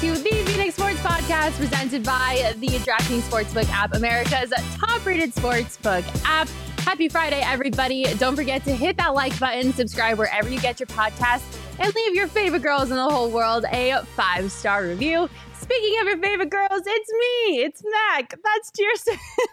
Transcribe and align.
To 0.00 0.14
the 0.14 0.30
Phoenix 0.44 0.74
Sports 0.74 0.98
Podcast 1.00 1.56
presented 1.56 2.04
by 2.04 2.52
the 2.58 2.66
DraftKings 2.66 3.22
Sportsbook 3.22 3.66
app, 3.70 3.94
America's 3.94 4.52
top 4.76 5.06
rated 5.06 5.34
sportsbook 5.34 6.04
app. 6.26 6.48
Happy 6.80 7.08
Friday, 7.08 7.40
everybody. 7.40 8.04
Don't 8.18 8.36
forget 8.36 8.62
to 8.64 8.76
hit 8.76 8.98
that 8.98 9.14
like 9.14 9.38
button, 9.40 9.72
subscribe 9.72 10.18
wherever 10.18 10.50
you 10.50 10.60
get 10.60 10.78
your 10.78 10.86
podcast, 10.88 11.44
and 11.78 11.94
leave 11.94 12.14
your 12.14 12.26
favorite 12.26 12.62
girls 12.62 12.90
in 12.90 12.96
the 12.96 13.08
whole 13.08 13.30
world 13.30 13.64
a 13.72 14.02
five 14.14 14.52
star 14.52 14.84
review. 14.84 15.30
Speaking 15.58 15.98
of 16.00 16.06
your 16.08 16.18
favorite 16.18 16.50
girls, 16.50 16.82
it's 16.84 17.12
me. 17.12 17.60
It's 17.62 17.82
Mac. 17.82 18.34
That's 18.44 18.72
Cheers. 18.76 19.08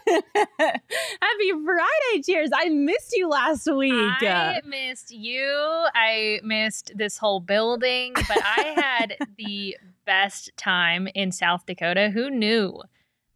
Happy 0.58 1.52
Friday, 1.64 2.22
Cheers. 2.22 2.50
I 2.54 2.68
missed 2.68 3.16
you 3.16 3.28
last 3.30 3.66
week. 3.74 3.92
I 3.94 4.60
missed 4.66 5.10
you. 5.10 5.86
I 5.94 6.40
missed 6.44 6.92
this 6.94 7.16
whole 7.16 7.40
building, 7.40 8.12
but 8.14 8.38
I 8.44 8.74
had 8.76 9.16
the 9.38 9.76
best 10.04 10.50
time 10.56 11.08
in 11.14 11.32
South 11.32 11.66
Dakota. 11.66 12.10
Who 12.12 12.30
knew 12.30 12.80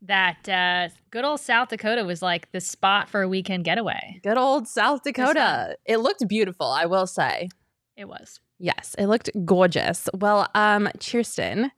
that 0.03 0.49
uh, 0.49 0.89
good 1.11 1.25
old 1.25 1.41
South 1.41 1.69
Dakota 1.69 2.05
was 2.05 2.23
like 2.23 2.51
the 2.53 2.61
spot 2.61 3.09
for 3.09 3.23
a 3.23 3.29
weekend 3.29 3.65
getaway? 3.65 4.21
Good 4.23 4.39
old 4.39 4.69
South 4.69 5.03
Dakota. 5.03 5.77
It 5.85 5.99
looked 5.99 6.27
beautiful, 6.29 6.67
I 6.67 6.87
will 6.87 7.07
say. 7.07 7.49
It 7.97 8.09
was. 8.09 8.41
Yes, 8.59 8.95
it 8.99 9.07
looked 9.07 9.31
gorgeous. 9.45 10.09
Well, 10.15 10.49
um, 10.55 10.89
Cheerston, 10.99 11.71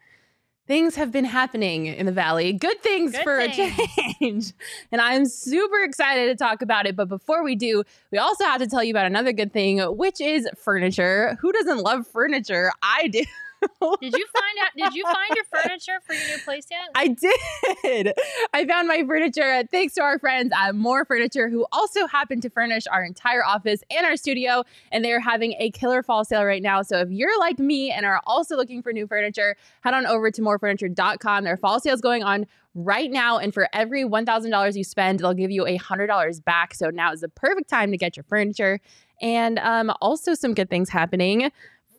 things 0.66 0.96
have 0.96 1.10
been 1.12 1.24
happening 1.24 1.86
in 1.86 2.06
the 2.06 2.12
valley. 2.12 2.52
Good 2.52 2.82
things 2.82 3.12
Good 3.12 3.22
for 3.22 3.38
things. 3.48 3.78
a 3.78 4.02
change. 4.20 4.52
And 4.92 5.00
I'm 5.00 5.24
super 5.26 5.82
excited 5.82 6.26
to 6.26 6.36
talk 6.42 6.62
about 6.62 6.86
it. 6.86 6.96
But 6.96 7.08
before 7.08 7.42
we 7.42 7.54
do, 7.54 7.84
we 8.10 8.18
also 8.18 8.44
have 8.44 8.60
to 8.60 8.66
tell 8.66 8.82
you 8.84 8.92
about 8.92 9.06
another 9.06 9.32
good 9.32 9.52
thing, 9.52 9.78
which 9.96 10.20
is 10.20 10.48
furniture. 10.56 11.38
Who 11.40 11.52
doesn't 11.52 11.78
love 11.78 12.06
furniture? 12.06 12.72
I 12.82 13.08
do. 13.08 13.24
Did 14.00 14.14
you 14.14 14.26
find 14.26 14.56
out? 14.62 14.70
Did 14.76 14.94
you 14.94 15.04
find 15.04 15.30
your 15.34 15.44
furniture 15.44 16.00
for 16.06 16.14
your 16.14 16.24
new 16.28 16.38
place 16.44 16.66
yet? 16.70 16.88
I 16.94 17.08
did. 17.08 18.14
I 18.54 18.66
found 18.66 18.88
my 18.88 19.04
furniture 19.06 19.62
thanks 19.70 19.94
to 19.94 20.02
our 20.02 20.18
friends 20.18 20.52
at 20.56 20.74
Mor 20.74 21.04
Furniture, 21.04 21.48
who 21.48 21.66
also 21.72 22.06
happen 22.06 22.40
to 22.40 22.50
furnish 22.50 22.86
our 22.90 23.04
entire 23.04 23.44
office 23.44 23.82
and 23.90 24.06
our 24.06 24.16
studio. 24.16 24.64
And 24.92 25.04
they're 25.04 25.20
having 25.20 25.54
a 25.58 25.70
killer 25.70 26.02
fall 26.02 26.24
sale 26.24 26.44
right 26.44 26.62
now. 26.62 26.82
So 26.82 26.98
if 27.00 27.10
you're 27.10 27.38
like 27.38 27.58
me 27.58 27.90
and 27.90 28.06
are 28.06 28.20
also 28.26 28.56
looking 28.56 28.82
for 28.82 28.92
new 28.92 29.06
furniture, 29.06 29.56
head 29.82 29.94
on 29.94 30.06
over 30.06 30.30
to 30.30 30.42
morfurniture.com. 30.42 31.44
Their 31.44 31.56
fall 31.56 31.80
sale 31.80 31.94
is 31.94 32.00
going 32.00 32.22
on 32.22 32.46
right 32.74 33.10
now. 33.10 33.38
And 33.38 33.52
for 33.52 33.68
every 33.72 34.04
$1,000 34.04 34.76
you 34.76 34.84
spend, 34.84 35.20
they'll 35.20 35.34
give 35.34 35.50
you 35.50 35.64
$100 35.64 36.44
back. 36.44 36.74
So 36.74 36.90
now 36.90 37.12
is 37.12 37.20
the 37.20 37.28
perfect 37.28 37.68
time 37.68 37.90
to 37.90 37.96
get 37.96 38.16
your 38.16 38.24
furniture. 38.24 38.80
And 39.20 39.58
um, 39.58 39.92
also, 40.00 40.34
some 40.34 40.54
good 40.54 40.70
things 40.70 40.88
happening. 40.88 41.50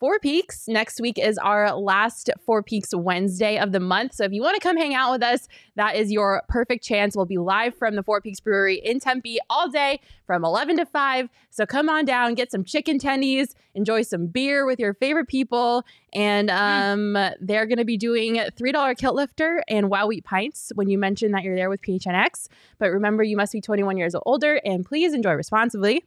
Four 0.02 0.18
Peaks. 0.18 0.68
Next 0.68 1.00
week 1.00 1.20
is 1.20 1.38
our 1.38 1.76
last 1.76 2.32
Four 2.44 2.64
Peaks 2.64 2.90
Wednesday 2.92 3.60
of 3.60 3.72
the 3.72 3.80
month. 3.80 4.16
So 4.16 4.24
if 4.24 4.32
you 4.32 4.42
want 4.42 4.56
to 4.56 4.60
come 4.60 4.76
hang 4.76 4.96
out 4.96 5.12
with 5.12 5.22
us, 5.22 5.48
that 5.76 5.96
is 5.96 6.12
your 6.12 6.42
perfect 6.50 6.84
chance. 6.84 7.16
We'll 7.16 7.28
be 7.28 7.38
live 7.38 7.76
from 7.76 7.96
the 7.96 8.02
Four 8.02 8.20
Peaks 8.20 8.40
Brewery 8.40 8.82
in 8.84 9.00
Tempe 9.00 9.38
all 9.48 9.70
day 9.70 10.00
from 10.26 10.44
11 10.44 10.78
to 10.78 10.88
5. 10.88 11.30
So 11.52 11.68
come 11.68 11.88
on 11.88 12.06
down, 12.06 12.34
get 12.34 12.50
some 12.50 12.64
chicken 12.64 12.98
tendies, 12.98 13.54
enjoy 13.76 14.02
some 14.02 14.26
beer 14.26 14.66
with 14.66 14.80
your 14.80 14.96
favorite 14.96 15.28
people. 15.28 15.86
And 16.14 16.50
um, 16.50 17.14
they're 17.40 17.68
going 17.68 17.78
to 17.78 17.86
be 17.86 17.98
doing 17.98 18.38
$3 18.38 18.98
kilt 18.98 19.16
lifter 19.16 19.64
and 19.68 19.88
wow 19.88 20.08
wheat 20.08 20.26
pints 20.26 20.72
when 20.74 20.90
you 20.90 20.98
mention 20.98 21.32
that 21.34 21.44
you're 21.44 21.56
there 21.56 21.70
with 21.70 21.84
PHNX. 21.84 22.48
But 22.80 22.90
remember, 22.90 23.22
you 23.22 23.38
must 23.38 23.54
be 23.54 23.62
21 23.62 23.98
years 23.98 24.16
or 24.16 24.24
older 24.26 24.60
and 24.66 24.84
please 24.84 25.14
enjoy 25.14 25.34
responsibly. 25.34 26.06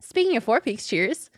Speaking 0.00 0.36
of 0.36 0.44
Four 0.44 0.60
Peaks, 0.60 0.86
cheers. 0.86 1.28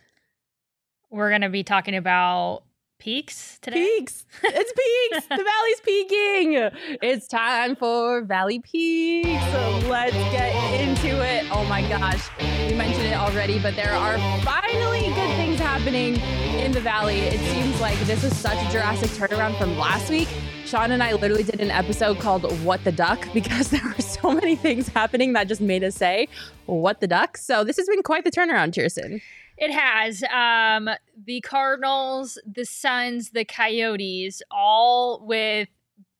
We're 1.11 1.31
gonna 1.31 1.49
be 1.49 1.63
talking 1.63 1.95
about 1.95 2.63
peaks 2.99 3.57
today. 3.63 3.83
Peaks. 3.97 4.27
It's 4.43 4.71
peaks. 4.73 5.27
the 5.27 5.43
valley's 5.43 5.81
peaking. 5.83 6.69
It's 7.01 7.27
time 7.27 7.75
for 7.75 8.21
Valley 8.21 8.59
Peaks. 8.59 9.43
So 9.51 9.79
let's 9.89 10.13
get 10.13 10.53
into 10.79 11.19
it. 11.25 11.45
Oh 11.51 11.63
my 11.63 11.81
gosh. 11.89 12.29
We 12.39 12.75
mentioned 12.75 13.07
it 13.07 13.15
already, 13.15 13.57
but 13.57 13.75
there 13.75 13.93
are 13.93 14.19
finally 14.41 15.07
good 15.07 15.35
things 15.35 15.59
happening 15.59 16.17
in 16.59 16.73
the 16.73 16.81
valley. 16.81 17.21
It 17.21 17.39
seems 17.39 17.81
like 17.81 17.97
this 18.01 18.23
is 18.23 18.37
such 18.37 18.63
a 18.63 18.71
drastic 18.71 19.09
turnaround 19.11 19.57
from 19.57 19.79
last 19.79 20.11
week. 20.11 20.27
Sean 20.65 20.91
and 20.91 21.01
I 21.01 21.13
literally 21.13 21.43
did 21.43 21.59
an 21.59 21.71
episode 21.71 22.19
called 22.19 22.43
What 22.63 22.83
the 22.83 22.91
Duck 22.91 23.27
because 23.33 23.71
there 23.71 23.81
were 23.83 24.03
so 24.03 24.31
many 24.31 24.55
things 24.55 24.87
happening 24.89 25.33
that 25.33 25.47
just 25.47 25.61
made 25.61 25.83
us 25.83 25.95
say, 25.95 26.27
What 26.67 26.99
the 26.99 27.07
Duck? 27.07 27.37
So 27.37 27.63
this 27.63 27.77
has 27.77 27.87
been 27.87 28.03
quite 28.03 28.25
the 28.25 28.31
turnaround, 28.31 28.73
Cheerson. 28.73 29.21
It 29.59 29.71
has. 29.71 30.23
Um, 30.33 30.89
the 31.25 31.41
Cardinals, 31.41 32.39
the 32.45 32.65
Suns, 32.65 33.31
the 33.31 33.43
Coyotes, 33.45 34.41
all 34.49 35.23
with 35.25 35.67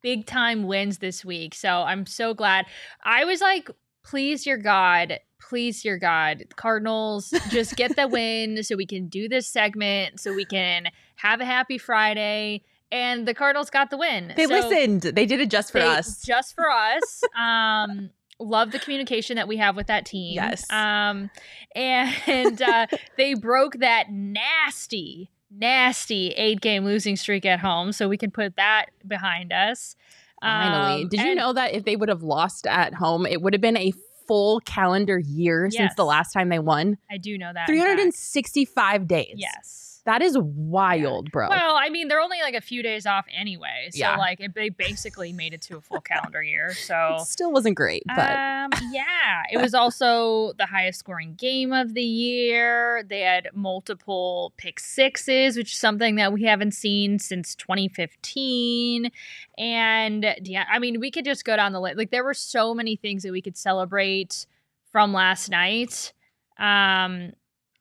big 0.02 0.26
time 0.26 0.64
wins 0.64 1.00
this 1.00 1.24
week. 1.26 1.56
So 1.56 1.70
I'm 1.70 2.06
so 2.06 2.34
glad. 2.34 2.66
I 3.04 3.24
was 3.26 3.42
like, 3.42 3.70
please, 4.04 4.46
your 4.46 4.58
God, 4.58 5.20
please, 5.42 5.84
your 5.86 5.98
God, 5.98 6.44
Cardinals, 6.58 7.34
just 7.50 7.76
get 7.78 7.96
the 7.96 8.08
win 8.08 8.62
so 8.64 8.76
we 8.76 8.86
can 8.86 9.08
do 9.08 9.28
this 9.30 9.48
segment, 9.48 10.20
so 10.20 10.34
we 10.34 10.46
can 10.46 10.88
have 11.16 11.40
a 11.42 11.46
happy 11.46 11.78
Friday. 11.78 12.64
And 12.92 13.28
the 13.28 13.34
Cardinals 13.34 13.70
got 13.70 13.90
the 13.90 13.98
win. 13.98 14.34
They 14.36 14.48
So 14.48 14.54
listened. 14.56 15.02
They 15.04 15.26
did 15.26 15.40
it 15.40 15.50
just 15.50 15.72
for 15.72 15.80
they- 15.80 15.86
us. 15.88 16.22
Just 16.24 16.56
for 16.56 16.70
us. 16.70 17.22
Um, 17.40 18.10
love 18.40 18.72
the 18.72 18.80
communication 18.80 19.36
that 19.36 19.48
we 19.48 19.58
have 19.58 19.76
with 19.76 19.88
that 19.88 20.06
team. 20.06 20.36
Yes. 20.36 20.66
Um, 20.72 21.30
and 21.76 22.62
uh, 22.62 22.88
they 23.18 23.34
broke 23.34 23.80
that 23.80 24.12
nasty, 24.12 25.30
nasty 25.52 26.30
eight 26.32 26.62
game 26.62 26.86
losing 26.86 27.16
streak 27.16 27.46
at 27.46 27.60
home. 27.60 27.92
So 27.92 28.08
we 28.08 28.18
can 28.18 28.32
put 28.32 28.56
that 28.56 28.88
behind 29.08 29.52
us. 29.52 29.96
Finally. 30.42 31.04
Um, 31.04 31.10
Did 31.10 31.20
you 31.22 31.28
and- 31.32 31.38
know 31.38 31.54
that 31.54 31.74
if 31.74 31.84
they 31.84 31.96
would 31.96 32.10
have 32.10 32.24
lost 32.24 32.66
at 32.66 32.94
home, 32.94 33.26
it 33.26 33.42
would 33.42 33.54
have 33.54 33.62
been 33.62 33.78
a 33.78 33.92
full 34.28 34.60
calendar 34.62 35.18
year 35.18 35.70
since 35.72 35.94
the 35.96 36.06
last 36.06 36.32
time 36.32 36.50
they 36.50 36.60
won? 36.60 36.98
I 37.12 37.18
do 37.18 37.38
know 37.38 37.52
that. 37.54 37.68
365 37.68 39.08
days. 39.08 39.34
Yes. 39.36 39.89
That 40.06 40.22
is 40.22 40.38
wild, 40.40 41.30
bro. 41.32 41.50
Well, 41.50 41.76
I 41.78 41.90
mean, 41.90 42.08
they're 42.08 42.22
only 42.22 42.40
like 42.42 42.56
a 42.56 42.62
few 42.62 42.82
days 42.82 43.06
off 43.06 43.26
anyway. 43.36 43.90
So, 43.92 44.00
Yeah. 44.00 44.18
like, 44.18 44.40
it, 44.40 44.54
they 44.56 44.70
basically 44.70 45.34
made 45.34 45.54
it 45.54 45.62
to 45.64 45.78
a 45.78 45.82
full 45.82 46.02
calendar 46.02 46.42
year. 46.42 46.74
So, 46.74 47.18
it 47.22 47.28
still 47.28 47.52
wasn't 47.52 47.76
great, 47.76 48.04
but 48.16 48.32
Um, 48.32 48.70
yeah, 48.92 49.44
it 49.52 49.58
was 49.58 49.74
also 49.74 50.54
the 50.58 50.66
highest 50.66 51.00
scoring 51.00 51.36
game 51.36 51.74
of 51.74 51.94
the 51.94 52.02
year. 52.04 53.04
They 53.08 53.22
had 53.22 53.50
multiple 53.54 54.54
pick 54.58 54.80
sixes, 54.80 55.58
which 55.58 55.74
is 55.74 55.80
something 55.80 56.16
that 56.16 56.32
we 56.34 56.44
haven't 56.44 56.72
seen 56.74 57.20
since 57.20 57.54
2015. 57.56 59.12
And 59.58 60.36
yeah, 60.44 60.66
I 60.72 60.80
mean, 60.80 61.00
we 61.00 61.12
could 61.12 61.26
just 61.26 61.46
go 61.46 61.56
down 61.56 61.74
the 61.74 61.82
list. 61.82 61.98
Like, 61.98 62.12
there 62.12 62.24
were 62.24 62.34
so 62.34 62.74
many 62.74 62.96
things 62.96 63.24
that 63.24 63.32
we 63.32 63.42
could 63.42 63.58
celebrate 63.58 64.46
from 64.92 65.14
last 65.14 65.50
night. 65.50 66.14
Um, 66.58 67.34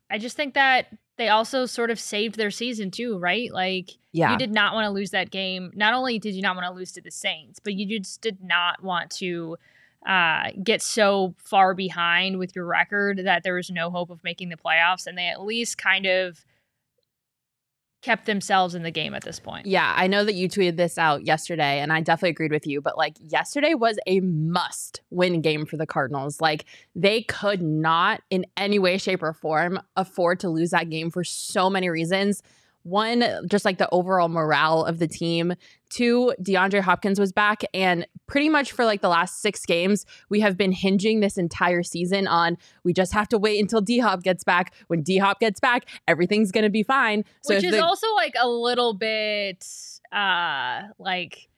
I 0.09 0.17
just 0.17 0.35
think 0.35 0.53
that 0.55 0.87
they 1.17 1.29
also 1.29 1.65
sort 1.65 1.91
of 1.91 1.99
saved 1.99 2.35
their 2.37 2.51
season 2.51 2.91
too, 2.91 3.17
right? 3.17 3.51
Like, 3.51 3.91
yeah. 4.11 4.31
you 4.31 4.37
did 4.37 4.51
not 4.51 4.73
want 4.73 4.85
to 4.85 4.89
lose 4.89 5.11
that 5.11 5.31
game. 5.31 5.71
Not 5.75 5.93
only 5.93 6.17
did 6.17 6.33
you 6.33 6.41
not 6.41 6.55
want 6.55 6.67
to 6.67 6.73
lose 6.73 6.91
to 6.93 7.01
the 7.01 7.11
Saints, 7.11 7.59
but 7.59 7.73
you 7.73 7.99
just 7.99 8.21
did 8.21 8.41
not 8.41 8.81
want 8.81 9.11
to 9.11 9.57
uh, 10.07 10.51
get 10.63 10.81
so 10.81 11.35
far 11.37 11.73
behind 11.73 12.39
with 12.39 12.55
your 12.55 12.65
record 12.65 13.19
that 13.25 13.43
there 13.43 13.55
was 13.55 13.69
no 13.69 13.89
hope 13.89 14.09
of 14.09 14.23
making 14.23 14.49
the 14.49 14.55
playoffs, 14.55 15.07
and 15.07 15.17
they 15.17 15.27
at 15.27 15.43
least 15.43 15.77
kind 15.77 16.05
of 16.05 16.45
kept 18.01 18.25
themselves 18.25 18.75
in 18.75 18.83
the 18.83 18.91
game 18.91 19.13
at 19.13 19.23
this 19.23 19.39
point. 19.39 19.65
Yeah, 19.65 19.93
I 19.95 20.07
know 20.07 20.23
that 20.23 20.35
you 20.35 20.47
tweeted 20.47 20.77
this 20.77 20.97
out 20.97 21.25
yesterday, 21.25 21.79
and 21.79 21.91
I 21.91 22.01
definitely 22.01 22.29
agreed 22.29 22.51
with 22.51 22.65
you. 22.65 22.81
But 22.81 22.97
like 22.97 23.15
yesterday 23.19 23.73
was 23.73 23.99
a 24.07 24.21
must 24.21 25.01
win 25.09 25.41
game 25.41 25.65
for 25.65 25.77
the 25.77 25.85
Cardinals. 25.85 26.39
Like 26.39 26.65
they 26.95 27.23
could 27.23 27.61
not, 27.61 28.21
in 28.29 28.45
any 28.55 28.79
way, 28.79 28.97
shape, 28.97 29.21
or 29.21 29.33
form, 29.33 29.79
afford 29.95 30.39
to 30.41 30.49
lose 30.49 30.69
that 30.71 30.89
game 30.89 31.11
for 31.11 31.23
so 31.23 31.69
many 31.69 31.89
reasons. 31.89 32.41
One, 32.83 33.25
just 33.47 33.65
like 33.65 33.77
the 33.77 33.89
overall 33.91 34.29
morale 34.29 34.85
of 34.85 34.99
the 34.99 35.07
team. 35.07 35.53
Two, 35.89 36.33
DeAndre 36.41 36.81
Hopkins 36.81 37.19
was 37.19 37.31
back. 37.31 37.63
And 37.73 38.05
pretty 38.27 38.49
much 38.49 38.71
for 38.71 38.85
like 38.85 39.01
the 39.01 39.09
last 39.09 39.41
six 39.41 39.65
games, 39.65 40.05
we 40.29 40.39
have 40.39 40.55
been 40.55 40.71
hinging 40.71 41.19
this 41.19 41.37
entire 41.37 41.83
season 41.83 42.27
on 42.27 42.57
we 42.83 42.93
just 42.93 43.13
have 43.13 43.27
to 43.29 43.37
wait 43.37 43.59
until 43.59 43.81
D 43.81 43.99
Hop 43.99 44.23
gets 44.23 44.43
back. 44.43 44.73
When 44.87 45.01
D 45.01 45.17
Hop 45.17 45.39
gets 45.39 45.59
back, 45.59 45.85
everything's 46.07 46.51
going 46.51 46.63
to 46.63 46.69
be 46.69 46.83
fine. 46.83 47.25
So 47.41 47.55
Which 47.55 47.63
is 47.63 47.71
the- 47.71 47.83
also 47.83 48.07
like 48.15 48.35
a 48.39 48.47
little 48.47 48.93
bit 48.93 49.65
uh 50.11 50.83
like 50.97 51.49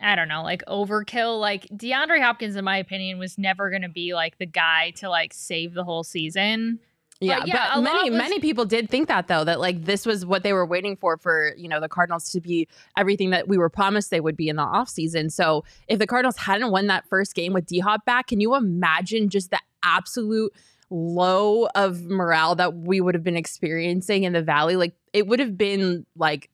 I 0.00 0.16
don't 0.16 0.28
know, 0.28 0.42
like 0.42 0.64
overkill. 0.66 1.40
Like 1.40 1.68
DeAndre 1.68 2.20
Hopkins, 2.20 2.56
in 2.56 2.64
my 2.64 2.76
opinion, 2.78 3.18
was 3.18 3.38
never 3.38 3.70
going 3.70 3.82
to 3.82 3.88
be 3.88 4.14
like 4.14 4.38
the 4.38 4.46
guy 4.46 4.90
to 4.96 5.08
like 5.08 5.32
save 5.32 5.74
the 5.74 5.84
whole 5.84 6.02
season. 6.02 6.80
Yeah, 7.20 7.40
but, 7.40 7.48
yeah, 7.48 7.70
but 7.74 7.82
many 7.82 8.10
was- 8.10 8.18
many 8.18 8.40
people 8.40 8.64
did 8.64 8.90
think 8.90 9.08
that 9.08 9.28
though 9.28 9.44
that 9.44 9.60
like 9.60 9.84
this 9.84 10.04
was 10.04 10.26
what 10.26 10.42
they 10.42 10.52
were 10.52 10.66
waiting 10.66 10.96
for 10.96 11.16
for 11.16 11.54
you 11.56 11.68
know 11.68 11.80
the 11.80 11.88
Cardinals 11.88 12.30
to 12.32 12.40
be 12.40 12.66
everything 12.96 13.30
that 13.30 13.46
we 13.48 13.56
were 13.58 13.68
promised 13.70 14.10
they 14.10 14.20
would 14.20 14.36
be 14.36 14.48
in 14.48 14.56
the 14.56 14.62
offseason. 14.64 15.30
So 15.30 15.64
if 15.88 15.98
the 15.98 16.06
Cardinals 16.06 16.36
hadn't 16.36 16.70
won 16.70 16.88
that 16.88 17.06
first 17.08 17.34
game 17.34 17.52
with 17.52 17.66
D 17.66 17.78
Hop 17.78 18.04
back, 18.04 18.28
can 18.28 18.40
you 18.40 18.54
imagine 18.56 19.28
just 19.28 19.50
the 19.50 19.60
absolute 19.82 20.52
low 20.90 21.68
of 21.74 22.02
morale 22.02 22.54
that 22.56 22.74
we 22.74 23.00
would 23.00 23.14
have 23.14 23.24
been 23.24 23.36
experiencing 23.36 24.24
in 24.24 24.32
the 24.32 24.42
valley? 24.42 24.76
Like 24.76 24.94
it 25.12 25.26
would 25.26 25.38
have 25.38 25.56
been 25.56 26.04
like 26.16 26.50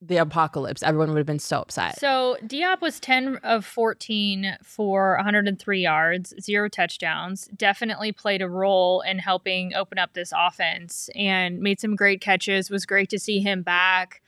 the 0.00 0.16
apocalypse. 0.16 0.82
Everyone 0.82 1.10
would 1.10 1.18
have 1.18 1.26
been 1.26 1.38
so 1.38 1.60
upset. 1.60 1.98
So 1.98 2.36
D 2.46 2.62
Hop 2.62 2.80
was 2.80 3.00
10 3.00 3.40
of 3.42 3.64
14 3.64 4.58
for 4.62 5.16
103 5.16 5.80
yards, 5.80 6.34
zero 6.40 6.68
touchdowns. 6.68 7.48
Definitely 7.56 8.12
played 8.12 8.40
a 8.40 8.48
role 8.48 9.00
in 9.00 9.18
helping 9.18 9.74
open 9.74 9.98
up 9.98 10.12
this 10.12 10.32
offense 10.36 11.10
and 11.16 11.60
made 11.60 11.80
some 11.80 11.96
great 11.96 12.20
catches. 12.20 12.70
Was 12.70 12.86
great 12.86 13.10
to 13.10 13.18
see 13.18 13.40
him 13.40 13.62
back. 13.62 14.22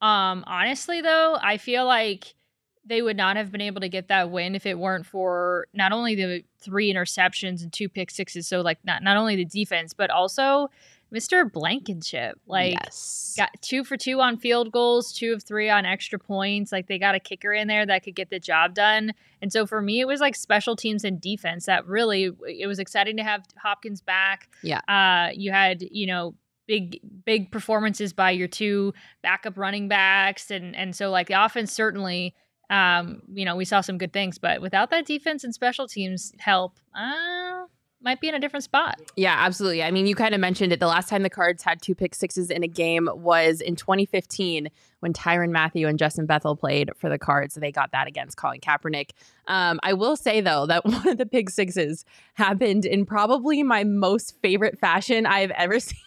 Um, 0.00 0.44
honestly, 0.46 1.00
though, 1.00 1.38
I 1.42 1.56
feel 1.56 1.86
like 1.86 2.34
they 2.84 3.02
would 3.02 3.16
not 3.16 3.36
have 3.36 3.50
been 3.50 3.60
able 3.60 3.80
to 3.80 3.88
get 3.88 4.08
that 4.08 4.30
win 4.30 4.54
if 4.54 4.64
it 4.64 4.78
weren't 4.78 5.06
for 5.06 5.66
not 5.74 5.90
only 5.90 6.14
the 6.14 6.44
three 6.60 6.92
interceptions 6.92 7.62
and 7.62 7.72
two 7.72 7.88
pick 7.88 8.12
sixes. 8.12 8.46
So 8.46 8.60
like 8.60 8.78
not 8.84 9.02
not 9.02 9.16
only 9.16 9.34
the 9.34 9.44
defense, 9.44 9.92
but 9.92 10.10
also 10.10 10.70
Mr. 11.14 11.50
Blankenship. 11.50 12.38
Like 12.46 12.74
yes. 12.74 13.34
got 13.36 13.50
two 13.62 13.84
for 13.84 13.96
two 13.96 14.20
on 14.20 14.36
field 14.38 14.72
goals, 14.72 15.12
two 15.12 15.32
of 15.32 15.42
three 15.42 15.70
on 15.70 15.84
extra 15.84 16.18
points. 16.18 16.72
Like 16.72 16.88
they 16.88 16.98
got 16.98 17.14
a 17.14 17.20
kicker 17.20 17.52
in 17.52 17.68
there 17.68 17.86
that 17.86 18.02
could 18.02 18.16
get 18.16 18.30
the 18.30 18.40
job 18.40 18.74
done. 18.74 19.12
And 19.40 19.52
so 19.52 19.66
for 19.66 19.80
me, 19.80 20.00
it 20.00 20.06
was 20.06 20.20
like 20.20 20.34
special 20.34 20.74
teams 20.76 21.04
and 21.04 21.20
defense 21.20 21.66
that 21.66 21.86
really 21.86 22.30
it 22.46 22.66
was 22.66 22.78
exciting 22.78 23.16
to 23.18 23.22
have 23.22 23.44
Hopkins 23.62 24.00
back. 24.00 24.48
Yeah. 24.62 24.80
Uh 24.88 25.30
you 25.32 25.52
had, 25.52 25.82
you 25.90 26.06
know, 26.06 26.34
big 26.66 27.00
big 27.24 27.50
performances 27.50 28.12
by 28.12 28.30
your 28.30 28.48
two 28.48 28.92
backup 29.22 29.56
running 29.56 29.88
backs 29.88 30.50
and 30.50 30.74
and 30.74 30.96
so 30.96 31.10
like 31.10 31.28
the 31.28 31.44
offense 31.44 31.72
certainly 31.72 32.34
um 32.70 33.22
you 33.32 33.44
know 33.44 33.54
we 33.54 33.64
saw 33.64 33.80
some 33.80 33.98
good 33.98 34.12
things 34.12 34.38
but 34.38 34.60
without 34.60 34.90
that 34.90 35.06
defense 35.06 35.44
and 35.44 35.54
special 35.54 35.86
teams 35.86 36.32
help 36.38 36.78
uh 36.94 37.64
might 38.06 38.20
be 38.20 38.28
in 38.28 38.34
a 38.34 38.38
different 38.38 38.62
spot. 38.62 39.00
Yeah, 39.16 39.34
absolutely. 39.36 39.82
I 39.82 39.90
mean, 39.90 40.06
you 40.06 40.14
kind 40.14 40.32
of 40.32 40.40
mentioned 40.40 40.72
it. 40.72 40.78
The 40.78 40.86
last 40.86 41.08
time 41.08 41.24
the 41.24 41.28
Cards 41.28 41.64
had 41.64 41.82
two 41.82 41.94
pick 41.94 42.14
sixes 42.14 42.50
in 42.50 42.62
a 42.62 42.68
game 42.68 43.10
was 43.12 43.60
in 43.60 43.74
2015 43.74 44.70
when 45.00 45.12
Tyrann 45.12 45.50
Mathieu 45.50 45.88
and 45.88 45.98
Justin 45.98 46.24
Bethel 46.24 46.54
played 46.54 46.90
for 46.96 47.10
the 47.10 47.18
Cards. 47.18 47.56
They 47.56 47.72
got 47.72 47.90
that 47.90 48.06
against 48.06 48.36
Colin 48.36 48.60
Kaepernick. 48.60 49.10
Um, 49.48 49.80
I 49.82 49.92
will 49.92 50.16
say, 50.16 50.40
though, 50.40 50.66
that 50.66 50.84
one 50.86 51.08
of 51.08 51.18
the 51.18 51.26
pick 51.26 51.50
sixes 51.50 52.04
happened 52.34 52.86
in 52.86 53.06
probably 53.06 53.64
my 53.64 53.82
most 53.82 54.40
favorite 54.40 54.78
fashion 54.78 55.26
I've 55.26 55.50
ever 55.50 55.80
seen 55.80 55.98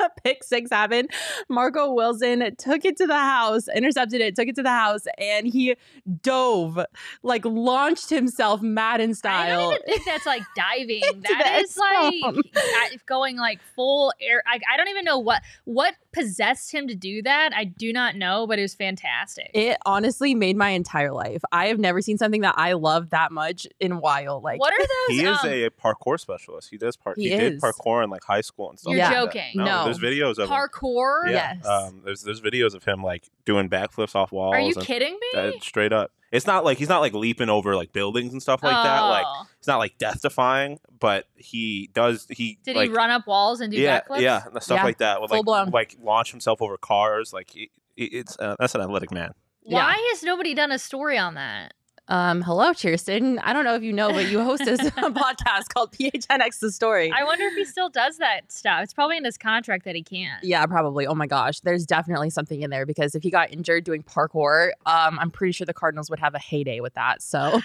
a 0.00 0.10
pick 0.24 0.44
six 0.44 0.70
happen. 0.70 1.08
Marco 1.48 1.92
Wilson 1.92 2.54
took 2.56 2.84
it 2.84 2.96
to 2.98 3.06
the 3.06 3.18
house, 3.18 3.68
intercepted 3.68 4.20
it, 4.20 4.36
took 4.36 4.48
it 4.48 4.54
to 4.56 4.62
the 4.62 4.70
house, 4.70 5.04
and 5.18 5.46
he 5.46 5.76
dove, 6.22 6.78
like 7.22 7.44
launched 7.44 8.10
himself 8.10 8.62
Madden 8.62 9.14
style. 9.14 9.70
I 9.70 9.74
don't 9.74 9.84
think 9.84 10.04
that's 10.04 10.26
like 10.26 10.42
diving. 10.56 11.02
that 11.22 11.60
is 11.62 11.76
like 11.76 13.06
going 13.06 13.36
like 13.36 13.60
full 13.74 14.12
air. 14.20 14.42
I, 14.46 14.60
I 14.72 14.76
don't 14.76 14.88
even 14.88 15.04
know 15.04 15.18
what 15.18 15.42
what 15.64 15.94
possessed 16.16 16.72
him 16.72 16.88
to 16.88 16.94
do 16.94 17.22
that. 17.22 17.52
I 17.54 17.64
do 17.64 17.92
not 17.92 18.16
know, 18.16 18.46
but 18.46 18.58
it 18.58 18.62
was 18.62 18.74
fantastic. 18.74 19.50
It 19.52 19.76
honestly 19.84 20.34
made 20.34 20.56
my 20.56 20.70
entire 20.70 21.12
life. 21.12 21.42
I 21.52 21.66
have 21.66 21.78
never 21.78 22.00
seen 22.00 22.16
something 22.16 22.40
that 22.40 22.54
I 22.56 22.72
love 22.72 23.10
that 23.10 23.32
much 23.32 23.66
in 23.78 23.92
a 23.92 23.98
while. 23.98 24.40
Like 24.40 24.58
what 24.58 24.72
are 24.72 24.78
those? 25.08 25.18
He 25.18 25.26
um, 25.26 25.34
is 25.34 25.44
a 25.44 25.70
parkour 25.70 26.18
specialist. 26.18 26.70
He 26.70 26.78
does 26.78 26.96
park. 26.96 27.16
He, 27.18 27.28
he 27.28 27.36
did 27.36 27.60
parkour 27.60 28.02
in 28.02 28.10
like 28.10 28.24
high 28.24 28.40
school 28.40 28.70
and 28.70 28.78
stuff. 28.78 28.94
You're 28.94 29.02
like 29.02 29.12
joking. 29.12 29.52
No, 29.54 29.64
no, 29.64 29.84
there's 29.84 29.98
videos 29.98 30.38
of 30.38 30.48
parkour. 30.48 31.26
Him. 31.26 31.32
Yeah, 31.32 31.54
yes. 31.56 31.66
Um, 31.66 32.02
there's 32.04 32.22
there's 32.22 32.40
videos 32.40 32.74
of 32.74 32.84
him 32.84 33.02
like 33.02 33.28
doing 33.44 33.68
backflips 33.68 34.14
off 34.14 34.32
walls. 34.32 34.54
Are 34.54 34.60
you 34.60 34.74
kidding 34.74 35.18
me? 35.34 35.58
straight 35.60 35.92
up. 35.92 36.12
It's 36.32 36.46
not 36.46 36.64
like 36.64 36.78
he's 36.78 36.88
not 36.88 37.00
like 37.00 37.14
leaping 37.14 37.48
over 37.48 37.76
like 37.76 37.92
buildings 37.92 38.32
and 38.32 38.42
stuff 38.42 38.62
like 38.62 38.76
oh. 38.76 38.82
that. 38.82 39.00
Like 39.00 39.26
it's 39.58 39.68
not 39.68 39.78
like 39.78 39.96
death 39.98 40.22
defying, 40.22 40.78
but 40.98 41.26
he 41.34 41.90
does. 41.94 42.26
He 42.28 42.58
did 42.64 42.76
like, 42.76 42.90
he 42.90 42.96
run 42.96 43.10
up 43.10 43.26
walls 43.26 43.60
and 43.60 43.72
do 43.72 43.78
yeah, 43.78 44.00
backflips? 44.00 44.20
Yeah, 44.20 44.42
stuff 44.58 44.78
yeah. 44.78 44.84
like 44.84 44.98
that. 44.98 45.20
With, 45.20 45.30
Full 45.30 45.38
like 45.38 45.44
blown. 45.44 45.70
like 45.70 45.96
launch 46.02 46.30
himself 46.30 46.60
over 46.60 46.76
cars. 46.76 47.32
Like 47.32 47.50
he, 47.50 47.70
it's 47.96 48.36
uh, 48.38 48.56
that's 48.58 48.74
an 48.74 48.80
athletic 48.80 49.12
man. 49.12 49.32
Why 49.62 49.96
yeah. 49.98 50.08
has 50.10 50.22
nobody 50.22 50.54
done 50.54 50.72
a 50.72 50.78
story 50.78 51.18
on 51.18 51.34
that? 51.34 51.74
Um, 52.08 52.40
hello, 52.42 52.72
Chierstin. 52.72 53.40
I 53.42 53.52
don't 53.52 53.64
know 53.64 53.74
if 53.74 53.82
you 53.82 53.92
know, 53.92 54.12
but 54.12 54.28
you 54.28 54.42
host 54.42 54.62
a 54.62 54.76
podcast 54.76 55.74
called 55.74 55.90
PHNX 55.90 56.60
The 56.60 56.70
Story. 56.70 57.12
I 57.12 57.24
wonder 57.24 57.44
if 57.46 57.54
he 57.54 57.64
still 57.64 57.88
does 57.88 58.18
that 58.18 58.52
stuff. 58.52 58.84
It's 58.84 58.94
probably 58.94 59.16
in 59.16 59.24
his 59.24 59.36
contract 59.36 59.84
that 59.86 59.96
he 59.96 60.04
can't. 60.04 60.42
Yeah, 60.44 60.64
probably. 60.66 61.06
Oh 61.06 61.14
my 61.14 61.26
gosh, 61.26 61.60
there's 61.60 61.84
definitely 61.84 62.30
something 62.30 62.62
in 62.62 62.70
there 62.70 62.86
because 62.86 63.16
if 63.16 63.24
he 63.24 63.30
got 63.30 63.52
injured 63.52 63.82
doing 63.84 64.04
parkour, 64.04 64.70
um, 64.86 65.18
I'm 65.18 65.32
pretty 65.32 65.52
sure 65.52 65.64
the 65.64 65.74
Cardinals 65.74 66.08
would 66.08 66.20
have 66.20 66.34
a 66.34 66.38
heyday 66.38 66.80
with 66.80 66.94
that. 66.94 67.22
So. 67.22 67.60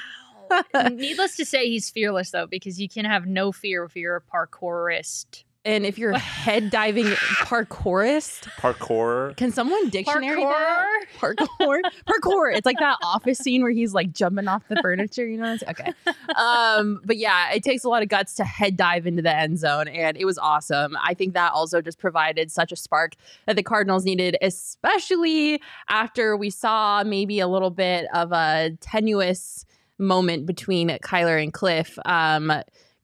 Needless 0.92 1.38
to 1.38 1.46
say, 1.46 1.70
he's 1.70 1.90
fearless 1.90 2.32
though, 2.32 2.48
because 2.48 2.82
you 2.82 2.90
can 2.90 3.06
have 3.06 3.26
no 3.26 3.52
fear 3.52 3.84
if 3.84 3.96
you're 3.96 4.18
a 4.18 4.22
parkourist. 4.22 5.44
And 5.64 5.86
if 5.86 5.98
you're 6.00 6.12
a 6.12 6.20
head 6.20 6.70
diving 6.72 7.06
parkourist, 7.06 8.48
parkour. 8.58 9.36
Can 9.38 9.52
someone 9.52 9.90
dictionary 9.90 10.44
parkour? 10.44 10.52
that? 10.52 11.06
Parkour, 11.18 11.82
parkour. 12.08 12.56
It's 12.56 12.66
like 12.66 12.80
that 12.80 12.98
office 13.04 13.38
scene 13.38 13.62
where 13.62 13.72
he's 13.72 13.94
like 13.94 14.12
jumping 14.12 14.48
off 14.48 14.68
the 14.70 14.78
furniture. 14.82 15.28
You 15.28 15.38
know? 15.38 15.58
Okay. 15.68 15.94
Um, 16.36 17.02
but 17.06 17.18
yeah, 17.18 17.52
it 17.52 17.64
takes 17.64 17.84
a 17.84 17.90
lot 17.90 18.02
of 18.02 18.10
guts 18.10 18.34
to 18.36 18.44
head 18.44 18.76
dive 18.76 19.06
into 19.06 19.22
the 19.22 19.36
end 19.36 19.60
zone, 19.60 19.88
and 19.88 20.18
it 20.18 20.26
was 20.26 20.38
awesome. 20.38 20.98
I 21.02 21.14
think 21.14 21.34
that 21.34 21.52
also 21.52 21.82
just 21.82 22.00
provided 22.00 22.52
such 22.52 22.72
a 22.72 22.76
spark 22.76 23.16
that 23.46 23.56
the 23.56 23.64
Cardinals 23.64 24.06
needed, 24.06 24.38
especially 24.42 25.62
after 25.90 26.36
we 26.36 26.50
saw 26.50 27.04
maybe 27.04 27.40
a 27.40 27.48
little 27.48 27.70
bit 27.70 28.08
of 28.14 28.32
a 28.32 28.72
tenuous 28.82 29.66
moment 29.98 30.46
between 30.46 30.90
Kyler 30.90 31.42
and 31.42 31.54
Cliff. 31.54 31.98
Um, 32.06 32.52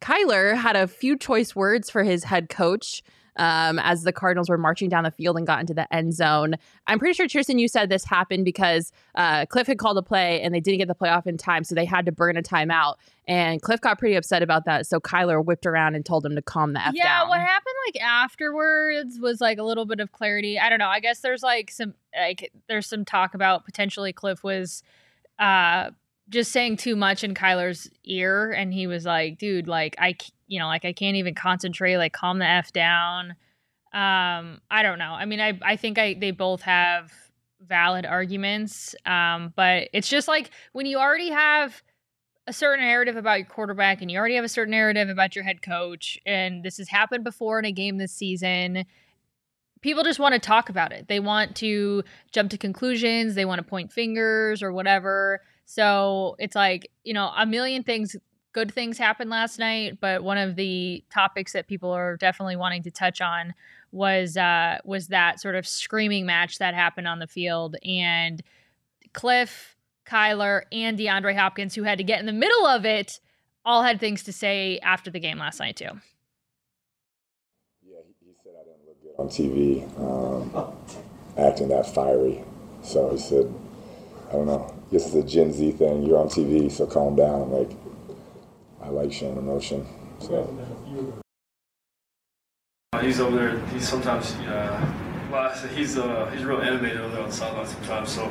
Kyler 0.02 0.56
had 0.56 0.76
a 0.76 0.88
few 0.88 1.18
choice 1.18 1.56
words 1.56 1.90
for 1.90 2.04
his 2.04 2.24
head 2.24 2.50
coach 2.50 3.04
um, 3.38 3.80
as 3.80 4.04
the 4.04 4.12
Cardinals 4.12 4.50
were 4.50 4.58
marching 4.58 4.90
down 4.90 5.04
the 5.04 5.12
field 5.12 5.38
and 5.38 5.48
got 5.48 5.60
into 5.60 5.74
the 5.74 5.92
end 5.94 6.14
zone. 6.14 6.56
I'm 6.88 7.00
pretty 7.00 7.14
sure, 7.14 7.28
Tristan, 7.28 7.60
you 7.60 7.68
said 7.68 7.90
this 7.90 8.04
happened 8.04 8.46
because 8.46 8.92
uh, 9.16 9.46
Cliff 9.46 9.68
had 9.68 9.78
called 9.78 9.98
a 9.98 10.02
play 10.02 10.42
and 10.42 10.54
they 10.54 10.60
didn't 10.60 10.80
get 10.80 10.88
the 10.88 10.96
playoff 10.96 11.28
in 11.28 11.38
time, 11.38 11.64
so 11.64 11.76
they 11.76 11.86
had 11.86 12.06
to 12.06 12.12
burn 12.12 12.38
a 12.38 12.42
timeout. 12.42 12.96
And 13.28 13.62
Cliff 13.62 13.82
got 13.82 14.00
pretty 14.00 14.16
upset 14.16 14.42
about 14.42 14.66
that, 14.66 14.88
so 14.88 15.00
Kyler 15.00 15.44
whipped 15.44 15.66
around 15.66 15.96
and 15.96 16.06
told 16.06 16.26
him 16.26 16.36
to 16.36 16.42
calm 16.42 16.74
the 16.74 16.86
f 16.86 16.94
yeah, 16.96 17.04
down. 17.04 17.28
Yeah, 17.28 17.30
what 17.30 17.40
happened 17.40 17.76
like 17.88 18.02
afterwards 18.02 19.20
was 19.20 19.42
like 19.42 19.58
a 19.58 19.64
little 19.64 19.86
bit 19.86 20.00
of 20.00 20.12
clarity. 20.12 20.60
I 20.60 20.70
don't 20.70 20.80
know. 20.80 20.90
I 20.90 21.00
guess 21.00 21.20
there's 21.20 21.44
like 21.44 21.72
some 21.72 21.94
like 22.18 22.52
there's 22.68 22.88
some 22.88 23.06
talk 23.06 23.34
about 23.34 23.66
potentially 23.66 24.14
Cliff 24.14 24.44
was 24.44 24.84
uh 25.40 25.92
just 26.30 26.52
saying 26.52 26.78
too 26.78 26.96
much 26.96 27.24
in 27.24 27.34
Kyler's 27.34 27.90
ear, 28.04 28.52
and 28.52 28.74
he 28.74 28.88
was 28.88 29.06
like, 29.06 29.38
"Dude, 29.38 29.68
like 29.68 29.96
I, 30.00 30.16
you 30.48 30.60
know, 30.60 30.68
like 30.68 30.86
I 30.86 30.94
can't 30.94 31.16
even 31.16 31.36
concentrate. 31.36 31.98
Like, 31.98 32.14
calm 32.14 32.40
the 32.40 32.48
f 32.48 32.72
down." 32.74 33.32
Um, 33.94 34.60
I 34.70 34.84
don't 34.84 35.00
know. 35.00 35.14
I 35.14 35.26
mean, 35.26 35.40
I 35.40 35.58
I 35.62 35.76
think 35.78 35.98
I 35.98 36.16
they 36.16 36.32
both 36.32 36.62
have 36.62 37.12
valid 37.62 38.06
arguments, 38.06 38.96
um, 39.06 39.54
but 39.56 39.90
it's 39.94 40.10
just 40.10 40.28
like 40.28 40.52
when 40.74 40.86
you 40.86 40.98
already 40.98 41.30
have 41.30 41.82
a 42.46 42.54
certain 42.54 42.86
narrative 42.86 43.18
about 43.18 43.40
your 43.40 43.48
quarterback, 43.48 44.02
and 44.02 44.12
you 44.12 44.18
already 44.18 44.36
have 44.36 44.46
a 44.46 44.50
certain 44.50 44.72
narrative 44.72 45.10
about 45.10 45.36
your 45.36 45.44
head 45.44 45.62
coach, 45.62 46.20
and 46.26 46.64
this 46.64 46.78
has 46.78 46.90
happened 46.90 47.24
before 47.24 47.60
in 47.60 47.66
a 47.66 47.72
game 47.72 47.98
this 47.98 48.14
season. 48.14 48.86
People 49.82 50.04
just 50.04 50.20
want 50.20 50.34
to 50.34 50.40
talk 50.40 50.70
about 50.70 50.92
it. 50.92 51.08
They 51.08 51.20
want 51.20 51.56
to 51.58 52.04
jump 52.32 52.50
to 52.52 52.58
conclusions. 52.58 53.36
They 53.36 53.46
want 53.46 53.60
to 53.60 53.64
point 53.64 53.92
fingers 53.92 54.64
or 54.64 54.74
whatever. 54.74 55.42
So 55.70 56.38
it's 56.40 56.56
like, 56.56 56.90
you 57.04 57.14
know, 57.14 57.32
a 57.36 57.46
million 57.46 57.84
things 57.84 58.16
good 58.54 58.74
things 58.74 58.98
happened 58.98 59.30
last 59.30 59.60
night, 59.60 60.00
but 60.00 60.24
one 60.24 60.38
of 60.40 60.56
the 60.56 61.04
topics 61.12 61.54
that 61.54 61.68
people 61.68 61.92
are 61.92 62.18
definitely 62.18 62.56
wanting 62.56 62.82
to 62.82 62.90
touch 62.90 63.22
on 63.22 63.54
was 63.92 64.36
uh, 64.38 64.80
was 64.84 65.10
that 65.10 65.40
sort 65.40 65.56
of 65.56 65.68
screaming 65.68 66.26
match 66.26 66.58
that 66.58 66.74
happened 66.74 67.08
on 67.08 67.20
the 67.20 67.28
field, 67.28 67.76
and 67.86 68.42
Cliff, 69.14 69.76
Kyler, 70.08 70.64
and 70.72 70.98
DeAndre 70.98 71.36
Hopkins, 71.36 71.76
who 71.76 71.84
had 71.84 72.00
to 72.00 72.04
get 72.04 72.20
in 72.20 72.26
the 72.26 72.34
middle 72.34 72.66
of 72.66 72.86
it, 72.86 73.20
all 73.66 73.84
had 73.84 74.00
things 74.00 74.24
to 74.24 74.34
say 74.34 74.80
after 74.80 75.12
the 75.12 75.20
game 75.20 75.38
last 75.38 75.60
night 75.60 75.76
too. 75.76 75.92
Yeah, 77.86 78.00
he, 78.08 78.34
said 78.42 78.54
I 78.60 78.64
didn't 78.64 78.88
look 78.88 79.04
good 79.04 79.14
on 79.20 79.28
TV, 79.28 79.84
um, 80.00 80.78
acting 81.38 81.68
that 81.68 81.94
fiery. 81.94 82.44
So 82.82 83.12
he 83.12 83.18
said, 83.18 83.54
I 84.30 84.32
don't 84.32 84.48
know. 84.48 84.77
I 84.92 84.96
is 84.96 85.16
a 85.16 85.24
Gen 85.24 85.52
Z 85.52 85.72
thing. 85.74 86.04
You're 86.04 86.18
on 86.18 86.30
TV, 86.30 86.72
so 86.72 86.86
calm 86.86 87.16
down. 87.16 87.42
I'm 87.42 87.52
like, 87.52 87.72
I 88.82 88.90
like 88.90 89.12
showing 89.12 89.38
emotion. 89.38 89.86
So. 90.20 90.58
He's 93.02 93.20
over 93.20 93.36
there. 93.36 93.60
He's 93.68 93.88
sometimes, 93.88 94.32
uh, 94.48 94.94
well, 95.30 95.52
he's 95.76 95.98
uh, 95.98 96.32
he's 96.34 96.46
real 96.46 96.62
animated 96.62 97.02
over 97.02 97.14
there 97.14 97.24
on 97.24 97.30
the 97.30 97.36
sideline 97.36 97.68
sometimes. 97.68 98.10
So 98.10 98.26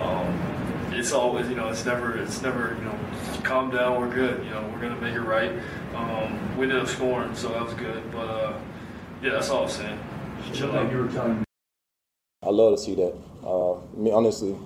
um, 0.00 0.92
it's 0.92 1.12
always, 1.12 1.48
you 1.48 1.56
know, 1.56 1.68
it's 1.68 1.84
never, 1.84 2.16
it's 2.16 2.40
never, 2.40 2.76
you 2.78 2.84
know, 2.84 2.98
calm 3.42 3.70
down. 3.70 4.00
We're 4.00 4.14
good. 4.14 4.44
You 4.44 4.50
know, 4.50 4.70
we're 4.72 4.80
gonna 4.80 5.00
make 5.00 5.14
it 5.14 5.20
right. 5.20 5.52
Um, 5.94 6.56
we 6.56 6.64
ended 6.64 6.80
up 6.80 6.88
scoring, 6.88 7.34
so 7.34 7.48
that 7.48 7.64
was 7.64 7.74
good. 7.74 8.10
But 8.12 8.28
uh, 8.28 8.58
yeah, 9.22 9.30
that's 9.30 9.50
all 9.50 9.64
I'm 9.64 9.70
saying. 9.70 9.98
Chill 10.54 10.70
out. 10.70 10.90
You 10.90 10.98
were 10.98 11.08
telling 11.08 11.44
I 12.42 12.50
love 12.50 12.76
to 12.76 12.80
see 12.80 12.94
that. 12.94 13.12
Uh, 13.42 13.74
I 13.74 13.96
mean, 13.96 14.14
honestly, 14.14 14.56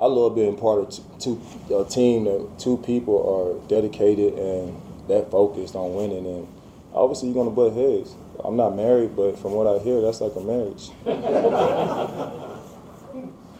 I 0.00 0.06
love 0.06 0.34
being 0.34 0.56
part 0.56 0.80
of 0.80 0.90
t- 0.90 1.02
two, 1.18 1.40
a 1.74 1.84
team 1.84 2.24
that 2.24 2.58
two 2.58 2.78
people 2.78 3.16
are 3.24 3.68
dedicated 3.68 4.34
and 4.34 4.80
that 5.08 5.30
focused 5.30 5.74
on 5.76 5.94
winning. 5.94 6.26
And 6.26 6.48
obviously, 6.92 7.28
you're 7.28 7.36
gonna 7.36 7.50
butt 7.54 7.72
heads. 7.74 8.14
I'm 8.44 8.56
not 8.56 8.74
married, 8.76 9.16
but 9.16 9.38
from 9.38 9.52
what 9.52 9.66
I 9.66 9.78
hear, 9.82 10.00
that's 10.00 10.20
like 10.20 10.34
a 10.36 10.40
marriage. 10.40 10.90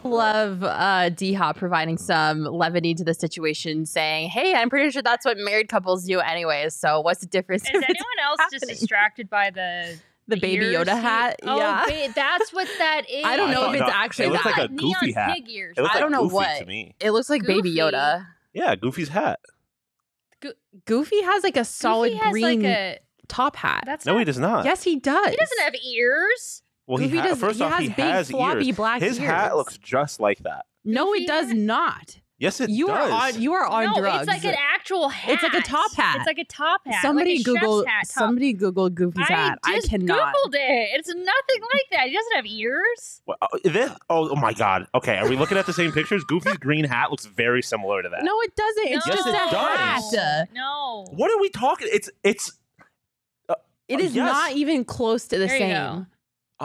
Love 0.03 0.63
uh, 0.63 1.09
D 1.09 1.33
Hop 1.33 1.57
providing 1.57 1.97
some 1.97 2.43
levity 2.43 2.93
to 2.93 3.03
the 3.03 3.15
situation, 3.15 3.87
saying, 3.87 4.29
"Hey, 4.29 4.53
I'm 4.53 4.69
pretty 4.69 4.91
sure 4.91 5.01
that's 5.01 5.25
what 5.25 5.37
married 5.37 5.67
couples 5.67 6.03
do, 6.05 6.19
anyways. 6.19 6.75
So 6.75 7.01
what's 7.01 7.21
the 7.21 7.25
difference?" 7.25 7.63
Is 7.63 7.69
anyone 7.73 8.19
else 8.23 8.39
just 8.51 8.67
distracted 8.67 9.31
by 9.31 9.49
the 9.49 9.97
the 10.27 10.37
baby 10.37 10.65
ears 10.65 10.87
Yoda 10.87 11.01
hat? 11.01 11.39
Oh, 11.43 11.57
yeah, 11.57 11.85
ba- 11.87 12.13
that's 12.15 12.51
what 12.53 12.67
that 12.79 13.03
is. 13.09 13.23
I 13.25 13.35
don't 13.37 13.51
know 13.51 13.63
I 13.63 13.69
if 13.75 13.81
it's 13.81 13.89
no, 13.89 13.93
actually 13.93 14.25
it 14.25 14.31
looks 14.31 14.43
that. 14.43 14.57
like 14.57 14.69
a 14.69 14.73
goofy 14.73 15.05
neon 15.07 15.13
hat. 15.13 15.35
pig 15.35 15.49
ears. 15.49 15.75
It 15.77 15.81
I 15.81 15.99
don't 15.99 16.11
like 16.11 16.11
know 16.11 16.23
Goofy 16.23 16.33
what. 16.35 16.59
to 16.59 16.65
me. 16.65 16.95
it 16.99 17.11
looks 17.11 17.29
like 17.29 17.45
baby 17.45 17.75
Yoda. 17.75 18.25
Yeah, 18.53 18.75
Goofy's 18.75 19.09
hat. 19.09 19.39
Goofy 20.85 21.21
has 21.23 21.43
like 21.43 21.57
a 21.57 21.65
solid 21.65 22.13
green 22.29 22.61
like 22.61 22.63
a. 22.69 22.99
top 23.27 23.55
hat. 23.55 23.83
That's 23.85 24.05
No, 24.05 24.13
not, 24.13 24.19
he 24.19 24.25
does 24.25 24.37
not. 24.37 24.65
yes, 24.65 24.83
he 24.83 24.97
does. 24.99 25.29
He 25.29 25.35
doesn't 25.35 25.59
have 25.61 25.73
ears. 25.87 26.61
Well, 26.87 26.97
Goofy 26.99 27.11
he 27.11 27.17
ha- 27.17 27.27
does- 27.27 27.39
first 27.39 27.57
he 27.57 27.63
off, 27.63 27.71
has 27.73 27.81
he 27.81 27.87
big, 27.89 27.97
has 27.97 28.29
floppy 28.29 28.67
ears. 28.67 28.75
black 28.75 29.01
His 29.01 29.17
hat 29.17 29.55
looks 29.55 29.77
just 29.77 30.19
like 30.19 30.39
that. 30.39 30.65
no, 30.83 31.13
it 31.13 31.25
does 31.27 31.47
has- 31.47 31.55
not. 31.57 32.19
Yes, 32.37 32.59
it 32.59 32.69
You 32.69 32.87
does. 32.87 33.09
are 33.09 33.33
on. 33.35 33.41
You 33.41 33.53
are 33.53 33.65
on 33.65 33.85
no, 33.85 33.99
drugs. 34.01 34.23
it's 34.23 34.27
like 34.27 34.43
an 34.43 34.59
actual 34.73 35.07
hat. 35.07 35.31
It's 35.35 35.43
like 35.43 35.53
a 35.53 35.61
top 35.61 35.93
hat. 35.93 36.17
It's 36.17 36.27
like 36.27 36.37
a 36.37 36.43
top 36.43 36.81
hat. 36.85 37.01
somebody 37.01 37.37
like 37.37 37.45
Google. 37.45 37.83
chef's 37.83 37.89
hat 37.91 38.07
top. 38.13 38.27
Somebody 38.27 38.51
Google 38.51 38.89
Goofy's 38.89 39.27
hat. 39.27 39.57
I 39.63 39.75
I 39.75 39.79
cannot. 39.87 40.33
googled 40.35 40.53
it. 40.55 40.89
It's 40.99 41.07
nothing 41.07 41.23
like 41.61 41.85
that. 41.91 42.07
He 42.09 42.13
doesn't 42.13 42.35
have 42.35 42.45
ears. 42.45 43.21
Well, 43.25 43.37
oh, 43.41 43.57
this, 43.63 43.89
oh, 44.09 44.29
oh 44.31 44.35
my 44.35 44.51
God. 44.51 44.85
Okay, 44.93 45.15
are 45.17 45.29
we 45.29 45.37
looking 45.37 45.57
at 45.57 45.65
the 45.65 45.71
same 45.71 45.93
pictures? 45.93 46.25
Goofy's 46.25 46.57
green 46.57 46.83
hat 46.83 47.09
looks 47.09 47.25
very 47.25 47.61
similar 47.63 48.03
to 48.03 48.09
that. 48.09 48.23
No, 48.23 48.37
it 48.41 48.53
doesn't. 48.55 48.87
It's 48.87 49.07
no. 49.07 49.13
just 49.13 49.25
Yes, 49.27 49.35
a 49.43 49.47
it 49.47 49.51
does. 49.51 50.15
hat. 50.15 50.49
No. 50.53 51.05
What 51.11 51.31
are 51.31 51.39
we 51.39 51.47
talking? 51.49 51.87
It's 51.89 52.09
it's. 52.23 52.51
It 53.87 53.99
Uh, 53.99 54.03
is 54.03 54.13
yes. 54.15 54.29
not 54.31 54.51
even 54.53 54.83
close 54.83 55.27
to 55.29 55.37
the 55.37 55.45
There 55.45 55.55
you 55.55 55.61
same. 55.61 55.73
go. 55.73 56.05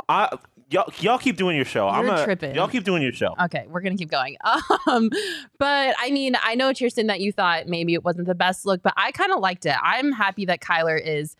I 0.08 0.36
y'all 0.70 0.92
y'all 1.00 1.18
keep 1.18 1.36
doing 1.36 1.56
your 1.56 1.64
show. 1.64 1.88
I'm 1.88 2.06
You're 2.06 2.14
a, 2.14 2.24
tripping. 2.24 2.54
Y'all 2.54 2.68
keep 2.68 2.84
doing 2.84 3.02
your 3.02 3.12
show. 3.12 3.34
Okay, 3.44 3.66
we're 3.68 3.80
gonna 3.80 3.96
keep 3.96 4.10
going. 4.10 4.36
Um, 4.86 5.10
but 5.58 5.94
I 5.98 6.10
mean, 6.10 6.36
I 6.42 6.54
know 6.54 6.72
Kirsten 6.72 7.06
that 7.08 7.20
you 7.20 7.32
thought 7.32 7.66
maybe 7.66 7.94
it 7.94 8.02
wasn't 8.02 8.26
the 8.26 8.34
best 8.34 8.66
look, 8.66 8.82
but 8.82 8.92
I 8.96 9.12
kind 9.12 9.30
of 9.30 9.40
liked 9.40 9.66
it. 9.66 9.76
I'm 9.82 10.10
happy 10.10 10.46
that 10.46 10.60
Kyler 10.60 11.00
is 11.00 11.36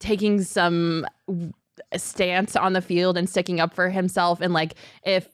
taking 0.00 0.42
some 0.42 1.06
stance 1.96 2.56
on 2.56 2.72
the 2.72 2.82
field 2.82 3.16
and 3.16 3.28
sticking 3.28 3.60
up 3.60 3.72
for 3.72 3.88
himself. 3.88 4.40
And 4.40 4.52
like, 4.52 4.74
if 5.04 5.28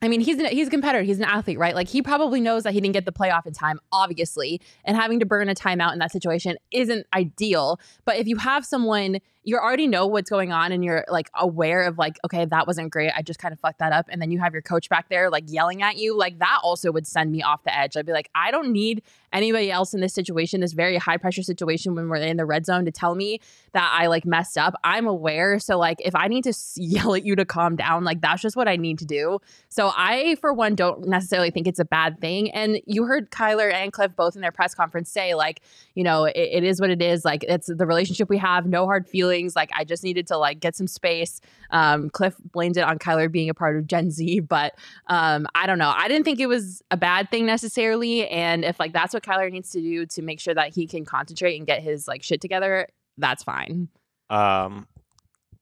I 0.00 0.08
mean, 0.08 0.20
he's 0.20 0.38
an, 0.38 0.46
he's 0.46 0.66
a 0.66 0.70
competitor, 0.70 1.04
he's 1.04 1.18
an 1.18 1.24
athlete, 1.24 1.58
right? 1.58 1.76
Like, 1.76 1.88
he 1.88 2.02
probably 2.02 2.40
knows 2.40 2.64
that 2.64 2.72
he 2.72 2.80
didn't 2.80 2.94
get 2.94 3.04
the 3.04 3.12
playoff 3.12 3.46
in 3.46 3.52
time, 3.52 3.78
obviously, 3.92 4.60
and 4.84 4.96
having 4.96 5.20
to 5.20 5.26
burn 5.26 5.48
a 5.48 5.54
timeout 5.54 5.92
in 5.92 6.00
that 6.00 6.10
situation 6.10 6.56
isn't 6.72 7.06
ideal. 7.14 7.78
But 8.04 8.16
if 8.16 8.26
you 8.26 8.36
have 8.36 8.66
someone 8.66 9.18
you 9.44 9.58
already 9.58 9.88
know 9.88 10.06
what's 10.06 10.30
going 10.30 10.52
on 10.52 10.70
and 10.70 10.84
you're 10.84 11.04
like 11.08 11.28
aware 11.34 11.82
of 11.82 11.98
like 11.98 12.16
okay 12.24 12.44
that 12.44 12.66
wasn't 12.66 12.90
great. 12.90 13.10
I 13.16 13.22
just 13.22 13.40
kind 13.40 13.52
of 13.52 13.58
fucked 13.58 13.80
that 13.80 13.92
up. 13.92 14.06
And 14.08 14.22
then 14.22 14.30
you 14.30 14.38
have 14.38 14.52
your 14.52 14.62
coach 14.62 14.88
back 14.88 15.08
there 15.08 15.30
like 15.30 15.44
yelling 15.48 15.82
at 15.82 15.96
you 15.96 16.16
like 16.16 16.38
that 16.38 16.60
also 16.62 16.92
would 16.92 17.06
send 17.06 17.32
me 17.32 17.42
off 17.42 17.64
the 17.64 17.76
edge. 17.76 17.96
I'd 17.96 18.06
be 18.06 18.12
like 18.12 18.30
i 18.34 18.50
don't 18.50 18.72
need 18.72 19.02
anybody 19.32 19.70
else 19.70 19.94
in 19.94 20.00
this 20.00 20.14
situation 20.14 20.60
this 20.60 20.72
very 20.72 20.96
high 20.96 21.16
pressure 21.16 21.42
situation 21.42 21.94
when 21.94 22.08
we're 22.08 22.16
in 22.16 22.36
the 22.36 22.44
red 22.44 22.66
zone 22.66 22.84
to 22.84 22.92
tell 22.92 23.14
me 23.14 23.40
that 23.72 23.90
i 23.98 24.06
like 24.06 24.24
messed 24.24 24.56
up. 24.56 24.74
I'm 24.84 25.06
aware 25.06 25.58
so 25.58 25.76
like 25.78 25.98
if 26.04 26.14
i 26.14 26.28
need 26.28 26.44
to 26.44 26.54
yell 26.76 27.14
at 27.14 27.24
you 27.24 27.34
to 27.36 27.44
calm 27.44 27.76
down 27.76 28.04
like 28.04 28.20
that's 28.20 28.42
just 28.42 28.56
what 28.56 28.68
i 28.68 28.76
need 28.76 28.98
to 29.00 29.04
do. 29.04 29.40
So 29.68 29.92
i 29.96 30.36
for 30.36 30.52
one 30.52 30.76
don't 30.76 31.08
necessarily 31.08 31.50
think 31.50 31.66
it's 31.66 31.80
a 31.80 31.84
bad 31.84 32.20
thing. 32.20 32.52
And 32.52 32.80
you 32.86 33.04
heard 33.04 33.30
kyler 33.30 33.72
and 33.72 33.92
cliff 33.92 34.14
both 34.14 34.36
in 34.36 34.42
their 34.42 34.52
press 34.52 34.74
conference 34.74 35.10
say 35.10 35.34
like 35.34 35.62
you 35.94 36.04
know 36.04 36.24
it, 36.26 36.36
it 36.36 36.64
is 36.64 36.80
what 36.80 36.90
it 36.90 37.02
is. 37.02 37.24
Like 37.24 37.44
it's 37.48 37.66
the 37.66 37.86
relationship 37.86 38.28
we 38.28 38.38
have. 38.38 38.66
No 38.66 38.86
hard 38.86 39.08
feelings 39.08 39.31
like 39.56 39.70
i 39.74 39.84
just 39.84 40.04
needed 40.04 40.26
to 40.26 40.36
like 40.36 40.60
get 40.60 40.76
some 40.76 40.86
space. 40.86 41.40
Um 41.70 42.10
cliff 42.10 42.34
blamed 42.52 42.76
it 42.76 42.82
on 42.82 42.98
kyler 42.98 43.30
being 43.30 43.48
a 43.48 43.54
part 43.54 43.76
of 43.76 43.86
gen 43.86 44.10
z 44.10 44.40
but 44.56 44.74
um 45.06 45.46
i 45.54 45.66
don't 45.66 45.78
know. 45.78 45.92
I 45.94 46.08
didn't 46.08 46.24
think 46.24 46.40
it 46.40 46.46
was 46.46 46.82
a 46.90 46.96
bad 46.96 47.30
thing 47.30 47.46
necessarily 47.46 48.28
and 48.28 48.64
if 48.64 48.78
like 48.78 48.92
that's 48.92 49.14
what 49.14 49.22
kyler 49.22 49.50
needs 49.50 49.70
to 49.70 49.80
do 49.80 50.06
to 50.06 50.22
make 50.22 50.40
sure 50.40 50.54
that 50.54 50.74
he 50.74 50.86
can 50.86 51.04
concentrate 51.04 51.56
and 51.56 51.66
get 51.66 51.82
his 51.82 52.06
like 52.06 52.22
shit 52.22 52.40
together 52.40 52.88
that's 53.18 53.42
fine. 53.42 53.88
Um, 54.30 54.86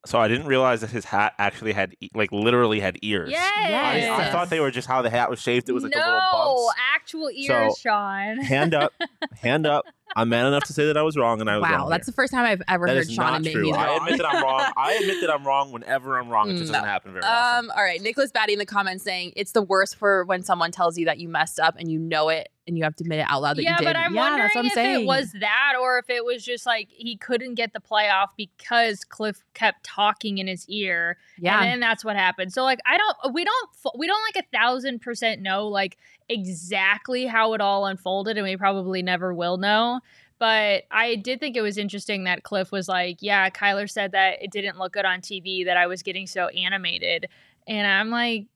so 0.06 0.18
I 0.18 0.28
didn't 0.28 0.46
realize 0.46 0.80
that 0.80 0.90
his 0.90 1.04
hat 1.04 1.34
actually 1.38 1.72
had 1.72 1.94
e- 2.00 2.08
like 2.14 2.32
literally 2.32 2.80
had 2.80 2.98
ears. 3.02 3.30
Yes. 3.30 4.08
I, 4.20 4.28
I 4.28 4.30
thought 4.32 4.48
they 4.50 4.60
were 4.60 4.70
just 4.70 4.88
how 4.88 5.02
the 5.02 5.10
hat 5.10 5.28
was 5.30 5.40
shaped. 5.40 5.68
It 5.68 5.72
was 5.72 5.82
like 5.82 5.94
no, 5.94 6.00
the 6.00 6.06
little 6.06 6.64
bumps. 6.66 6.74
actual 6.94 7.30
ears, 7.30 7.76
So- 7.78 7.90
Sean. 7.90 8.38
Hand 8.38 8.74
up, 8.74 8.92
hand 9.40 9.66
up. 9.66 9.84
I'm 10.16 10.28
man 10.28 10.46
enough 10.46 10.64
to 10.64 10.72
say 10.72 10.86
that 10.86 10.96
I 10.96 11.02
was 11.02 11.16
wrong, 11.16 11.40
and 11.40 11.48
I 11.48 11.56
was 11.58 11.62
wow 11.70 11.76
wrong. 11.82 11.88
that's 11.90 12.06
here. 12.08 12.10
the 12.10 12.16
first 12.16 12.32
time 12.32 12.44
i've 12.44 12.62
ever 12.66 12.84
That 12.88 12.96
heard 12.96 13.02
is 13.02 13.12
sean 13.12 13.26
not 13.26 13.36
admit 13.36 13.52
true. 13.52 13.66
he's 13.66 13.76
I 13.76 13.86
wrong. 13.86 13.96
admit 13.98 14.18
that 14.18 14.26
I'm 14.34 14.42
wrong. 14.42 14.72
I 14.76 14.92
admit 14.94 15.20
that 15.20 15.30
I'm 15.30 15.46
wrong 15.46 15.70
whenever 15.70 16.18
I'm 16.18 16.28
wrong. 16.28 16.50
It 16.50 16.54
just 16.56 16.64
Mm, 16.70 16.74
doesn't 16.74 16.88
happen 16.88 17.12
very 17.12 17.24
often. 17.24 17.66
Um, 17.66 17.70
all 17.76 17.84
right. 17.84 18.00
Nicholas 18.02 18.32
Batty 18.32 18.54
in 18.54 18.58
the 18.58 18.66
comments 18.66 19.04
saying 19.04 19.34
it's 19.36 19.52
the 19.52 19.62
worst 19.62 19.94
for 19.94 20.24
when 20.24 20.42
someone 20.42 20.72
tells 20.72 20.98
you 20.98 21.04
that 21.04 21.18
you 21.18 21.28
messed 21.28 21.60
up 21.60 21.76
and 21.78 21.88
you 21.92 22.00
know 22.00 22.28
it 22.28 22.48
and 22.70 22.78
you 22.78 22.84
have 22.84 22.96
to 22.96 23.04
admit 23.04 23.18
it 23.18 23.26
out 23.28 23.42
loud 23.42 23.56
that 23.58 23.62
yeah, 23.64 23.72
you 23.72 23.78
did. 23.78 23.84
but 23.84 23.96
I'm 23.96 24.14
yeah, 24.14 24.20
wondering 24.20 24.42
that's 24.44 24.54
what 24.54 24.60
I'm 24.60 24.66
if 24.66 24.72
saying. 24.72 25.00
it 25.02 25.06
was 25.06 25.32
that 25.40 25.74
or 25.78 25.98
if 25.98 26.08
it 26.08 26.24
was 26.24 26.42
just 26.42 26.64
like 26.64 26.88
he 26.90 27.16
couldn't 27.16 27.56
get 27.56 27.72
the 27.74 27.80
playoff 27.80 28.28
because 28.36 29.04
Cliff 29.04 29.42
kept 29.52 29.84
talking 29.84 30.38
in 30.38 30.46
his 30.46 30.66
ear. 30.68 31.18
yeah. 31.38 31.58
And 31.60 31.70
then 31.70 31.80
that's 31.80 32.04
what 32.04 32.16
happened. 32.16 32.52
So 32.52 32.62
like 32.62 32.78
I 32.86 32.96
don't 32.96 33.34
we 33.34 33.44
don't 33.44 33.70
we 33.98 34.06
don't 34.06 34.22
like 34.34 34.44
a 34.44 34.56
thousand 34.56 35.00
percent 35.00 35.42
know 35.42 35.66
like 35.68 35.98
exactly 36.30 37.26
how 37.26 37.52
it 37.54 37.60
all 37.60 37.86
unfolded 37.86 38.38
and 38.38 38.46
we 38.46 38.56
probably 38.56 39.02
never 39.02 39.34
will 39.34 39.58
know. 39.58 40.00
But 40.38 40.84
I 40.90 41.16
did 41.16 41.38
think 41.38 41.54
it 41.54 41.60
was 41.60 41.76
interesting 41.76 42.24
that 42.24 42.44
Cliff 42.44 42.72
was 42.72 42.88
like, 42.88 43.18
Yeah, 43.20 43.50
Kyler 43.50 43.90
said 43.90 44.12
that 44.12 44.42
it 44.42 44.50
didn't 44.50 44.78
look 44.78 44.92
good 44.94 45.04
on 45.04 45.20
TV, 45.20 45.66
that 45.66 45.76
I 45.76 45.86
was 45.86 46.02
getting 46.02 46.26
so 46.26 46.46
animated. 46.48 47.26
And 47.66 47.86
I'm 47.86 48.08
like, 48.10 48.46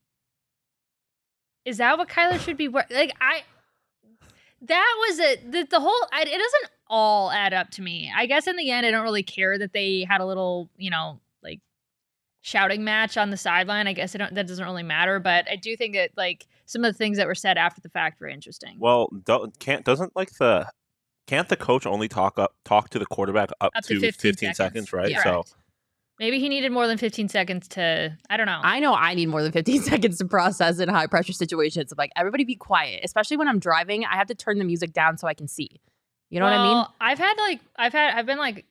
Is 1.66 1.76
that 1.78 1.98
what 1.98 2.08
Kyler 2.08 2.40
should 2.40 2.56
be 2.56 2.68
wearing? 2.68 2.88
Like 2.90 3.12
I 3.20 3.42
that 4.66 4.94
was 5.08 5.18
it. 5.18 5.52
the, 5.52 5.66
the 5.70 5.80
whole 5.80 6.06
I, 6.12 6.22
it 6.22 6.26
doesn't 6.26 6.70
all 6.88 7.30
add 7.30 7.52
up 7.54 7.70
to 7.72 7.82
me. 7.82 8.12
I 8.14 8.26
guess 8.26 8.46
in 8.46 8.56
the 8.56 8.70
end 8.70 8.86
I 8.86 8.90
don't 8.90 9.02
really 9.04 9.22
care 9.22 9.58
that 9.58 9.72
they 9.72 10.06
had 10.08 10.20
a 10.20 10.26
little, 10.26 10.70
you 10.76 10.90
know, 10.90 11.20
like 11.42 11.60
shouting 12.42 12.84
match 12.84 13.16
on 13.16 13.30
the 13.30 13.36
sideline. 13.36 13.86
I 13.88 13.92
guess 13.92 14.14
I 14.14 14.18
don't 14.18 14.34
that 14.34 14.46
doesn't 14.46 14.64
really 14.64 14.82
matter, 14.82 15.18
but 15.20 15.46
I 15.50 15.56
do 15.56 15.76
think 15.76 15.94
that 15.94 16.10
like 16.16 16.46
some 16.66 16.84
of 16.84 16.92
the 16.92 16.96
things 16.98 17.16
that 17.18 17.26
were 17.26 17.34
said 17.34 17.58
after 17.58 17.80
the 17.80 17.88
fact 17.88 18.20
were 18.20 18.28
interesting. 18.28 18.76
well, 18.78 19.08
can't 19.58 19.84
doesn't 19.84 20.14
like 20.16 20.30
the 20.38 20.70
can't 21.26 21.48
the 21.48 21.56
coach 21.56 21.86
only 21.86 22.08
talk 22.08 22.38
up 22.38 22.54
talk 22.64 22.90
to 22.90 22.98
the 22.98 23.06
quarterback 23.06 23.50
up, 23.60 23.72
Up 23.74 23.84
to 23.84 23.94
to 23.94 24.00
15 24.00 24.32
seconds, 24.54 24.56
seconds. 24.56 24.92
right? 24.92 25.10
Yeah. 25.10 25.22
So 25.22 25.30
Correct. 25.30 25.54
Maybe 26.18 26.38
he 26.38 26.48
needed 26.48 26.70
more 26.70 26.86
than 26.86 26.96
15 26.96 27.28
seconds 27.28 27.66
to 27.68 28.16
I 28.30 28.36
don't 28.36 28.46
know. 28.46 28.60
I 28.62 28.78
know 28.80 28.94
I 28.94 29.14
need 29.14 29.26
more 29.26 29.42
than 29.42 29.52
15 29.52 29.82
seconds 29.90 30.18
to 30.18 30.24
process 30.24 30.78
in 30.78 30.88
high 30.88 31.06
pressure 31.08 31.32
situations. 31.32 31.90
Of 31.92 31.98
like, 31.98 32.10
everybody 32.16 32.44
be 32.44 32.54
quiet, 32.54 33.00
especially 33.04 33.36
when 33.36 33.48
I'm 33.48 33.58
driving. 33.58 34.04
I 34.04 34.16
have 34.16 34.28
to 34.28 34.34
turn 34.34 34.58
the 34.58 34.64
music 34.64 34.92
down 34.92 35.18
so 35.18 35.26
I 35.26 35.34
can 35.34 35.48
see. 35.48 35.80
You 36.30 36.40
know 36.40 36.46
what 36.46 36.54
I 36.54 36.62
mean? 36.62 36.86
I've 37.00 37.18
had 37.18 37.34
like 37.38 37.60
I've 37.76 37.92
had 37.92 38.14
I've 38.14 38.26
been 38.26 38.38
like 38.38 38.64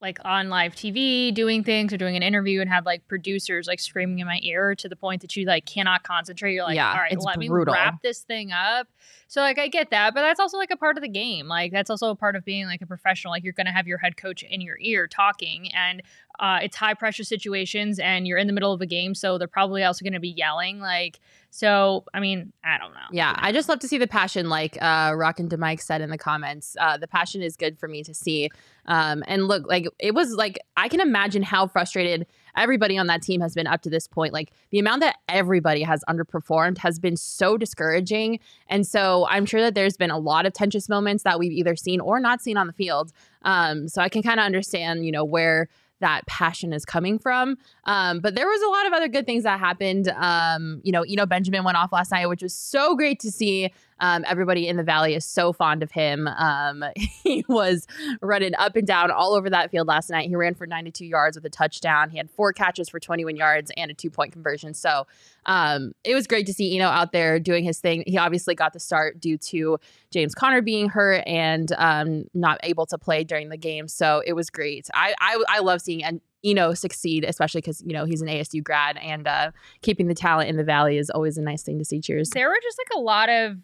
like 0.00 0.18
on 0.24 0.48
live 0.48 0.74
TV 0.74 1.34
doing 1.34 1.64
things 1.64 1.92
or 1.92 1.96
doing 1.96 2.14
an 2.14 2.22
interview 2.22 2.60
and 2.60 2.70
had 2.70 2.86
like 2.86 3.06
producers 3.08 3.66
like 3.66 3.80
screaming 3.80 4.20
in 4.20 4.26
my 4.26 4.38
ear 4.42 4.74
to 4.76 4.88
the 4.88 4.94
point 4.94 5.22
that 5.22 5.34
you 5.34 5.44
like 5.44 5.66
cannot 5.66 6.04
concentrate. 6.04 6.54
You're 6.54 6.64
like, 6.64 6.76
Yeah, 6.76 6.92
all 6.92 6.98
right, 6.98 7.20
let 7.20 7.36
brutal. 7.36 7.74
me 7.74 7.80
wrap 7.80 8.00
this 8.02 8.20
thing 8.20 8.52
up. 8.52 8.86
So 9.26 9.40
like 9.40 9.58
I 9.58 9.66
get 9.68 9.90
that, 9.90 10.14
but 10.14 10.22
that's 10.22 10.38
also 10.38 10.56
like 10.56 10.70
a 10.70 10.76
part 10.76 10.96
of 10.96 11.02
the 11.02 11.08
game. 11.08 11.48
Like 11.48 11.72
that's 11.72 11.90
also 11.90 12.10
a 12.10 12.16
part 12.16 12.36
of 12.36 12.44
being 12.44 12.66
like 12.66 12.80
a 12.80 12.86
professional. 12.86 13.32
Like 13.32 13.42
you're 13.42 13.52
gonna 13.52 13.72
have 13.72 13.88
your 13.88 13.98
head 13.98 14.16
coach 14.16 14.44
in 14.44 14.60
your 14.60 14.76
ear 14.80 15.08
talking 15.08 15.72
and 15.74 16.02
uh, 16.38 16.60
it's 16.62 16.76
high 16.76 16.94
pressure 16.94 17.24
situations 17.24 17.98
and 17.98 18.26
you're 18.26 18.38
in 18.38 18.46
the 18.46 18.52
middle 18.52 18.72
of 18.72 18.80
a 18.80 18.86
game, 18.86 19.14
so 19.14 19.38
they're 19.38 19.48
probably 19.48 19.84
also 19.84 20.04
gonna 20.04 20.20
be 20.20 20.28
yelling. 20.30 20.78
Like 20.80 21.20
so 21.50 22.04
I 22.12 22.20
mean, 22.20 22.52
I 22.64 22.78
don't 22.78 22.92
know. 22.92 23.08
Yeah, 23.10 23.34
I 23.36 23.52
just 23.52 23.68
love 23.68 23.78
to 23.80 23.88
see 23.88 23.98
the 23.98 24.06
passion, 24.06 24.48
like 24.48 24.76
uh, 24.80 25.14
Rockin' 25.16 25.48
Mike 25.58 25.80
said 25.80 26.00
in 26.00 26.10
the 26.10 26.18
comments. 26.18 26.76
Uh, 26.78 26.98
the 26.98 27.08
passion 27.08 27.42
is 27.42 27.56
good 27.56 27.78
for 27.78 27.88
me 27.88 28.02
to 28.02 28.14
see. 28.14 28.50
Um, 28.86 29.22
and 29.26 29.48
look, 29.48 29.66
like 29.66 29.86
it 29.98 30.14
was 30.14 30.32
like 30.34 30.58
I 30.76 30.88
can 30.88 31.00
imagine 31.00 31.42
how 31.42 31.66
frustrated 31.66 32.26
everybody 32.56 32.98
on 32.98 33.06
that 33.06 33.22
team 33.22 33.40
has 33.40 33.54
been 33.54 33.66
up 33.66 33.82
to 33.82 33.90
this 33.90 34.06
point. 34.06 34.32
Like 34.32 34.52
the 34.70 34.78
amount 34.78 35.00
that 35.00 35.16
everybody 35.28 35.82
has 35.82 36.02
underperformed 36.08 36.78
has 36.78 36.98
been 36.98 37.16
so 37.16 37.56
discouraging. 37.56 38.40
And 38.68 38.86
so 38.86 39.26
I'm 39.30 39.46
sure 39.46 39.60
that 39.60 39.74
there's 39.74 39.96
been 39.96 40.10
a 40.10 40.18
lot 40.18 40.44
of 40.44 40.52
tensions 40.52 40.88
moments 40.88 41.22
that 41.22 41.38
we've 41.38 41.52
either 41.52 41.76
seen 41.76 42.00
or 42.00 42.20
not 42.20 42.42
seen 42.42 42.56
on 42.56 42.66
the 42.66 42.72
field. 42.72 43.12
Um, 43.42 43.88
so 43.88 44.02
I 44.02 44.08
can 44.08 44.22
kind 44.22 44.40
of 44.40 44.44
understand, 44.44 45.06
you 45.06 45.12
know, 45.12 45.24
where 45.24 45.68
that 46.00 46.26
passion 46.26 46.72
is 46.72 46.84
coming 46.84 47.18
from. 47.18 47.56
Um, 47.84 48.20
but 48.20 48.34
there 48.34 48.46
was 48.46 48.62
a 48.62 48.68
lot 48.68 48.86
of 48.86 48.92
other 48.92 49.08
good 49.08 49.26
things 49.26 49.44
that 49.44 49.58
happened. 49.58 50.08
Um, 50.08 50.80
you 50.84 50.92
know, 50.92 51.02
Eno 51.02 51.26
Benjamin 51.26 51.64
went 51.64 51.76
off 51.76 51.92
last 51.92 52.10
night, 52.10 52.26
which 52.26 52.42
was 52.42 52.54
so 52.54 52.94
great 52.94 53.20
to 53.20 53.30
see. 53.30 53.72
Um, 54.00 54.24
everybody 54.26 54.68
in 54.68 54.76
the 54.76 54.82
valley 54.82 55.14
is 55.14 55.24
so 55.24 55.52
fond 55.52 55.82
of 55.82 55.90
him. 55.90 56.28
Um, 56.28 56.84
he 56.96 57.44
was 57.48 57.86
running 58.20 58.54
up 58.56 58.76
and 58.76 58.86
down 58.86 59.10
all 59.10 59.34
over 59.34 59.50
that 59.50 59.70
field 59.70 59.88
last 59.88 60.10
night. 60.10 60.28
He 60.28 60.36
ran 60.36 60.54
for 60.54 60.66
92 60.66 61.04
yards 61.04 61.36
with 61.36 61.44
a 61.44 61.50
touchdown. 61.50 62.10
He 62.10 62.18
had 62.18 62.30
four 62.30 62.52
catches 62.52 62.88
for 62.88 63.00
21 63.00 63.36
yards 63.36 63.70
and 63.76 63.90
a 63.90 63.94
two 63.94 64.10
point 64.10 64.32
conversion. 64.32 64.74
So 64.74 65.06
um, 65.46 65.92
it 66.04 66.14
was 66.14 66.26
great 66.26 66.46
to 66.46 66.52
see 66.52 66.76
Eno 66.76 66.86
out 66.86 67.12
there 67.12 67.40
doing 67.40 67.64
his 67.64 67.80
thing. 67.80 68.04
He 68.06 68.18
obviously 68.18 68.54
got 68.54 68.72
the 68.72 68.80
start 68.80 69.20
due 69.20 69.38
to 69.38 69.78
James 70.10 70.34
Conner 70.34 70.62
being 70.62 70.88
hurt 70.88 71.22
and 71.26 71.72
um, 71.78 72.24
not 72.34 72.58
able 72.62 72.86
to 72.86 72.98
play 72.98 73.24
during 73.24 73.48
the 73.48 73.56
game. 73.56 73.88
So 73.88 74.22
it 74.26 74.34
was 74.34 74.50
great. 74.50 74.88
I 74.94 75.14
I, 75.20 75.44
I 75.48 75.58
love 75.60 75.80
seeing 75.80 76.04
and 76.04 76.20
Eno 76.44 76.74
succeed, 76.74 77.24
especially 77.24 77.60
because 77.60 77.82
you 77.84 77.92
know 77.92 78.04
he's 78.04 78.22
an 78.22 78.28
ASU 78.28 78.62
grad, 78.62 78.96
and 78.98 79.26
uh, 79.26 79.50
keeping 79.82 80.06
the 80.06 80.14
talent 80.14 80.48
in 80.48 80.56
the 80.56 80.64
valley 80.64 80.96
is 80.96 81.10
always 81.10 81.36
a 81.36 81.42
nice 81.42 81.62
thing 81.62 81.78
to 81.78 81.84
see. 81.84 82.00
Cheers. 82.00 82.30
There 82.30 82.48
were 82.48 82.58
just 82.62 82.78
like 82.78 82.96
a 82.96 83.00
lot 83.00 83.28
of 83.28 83.56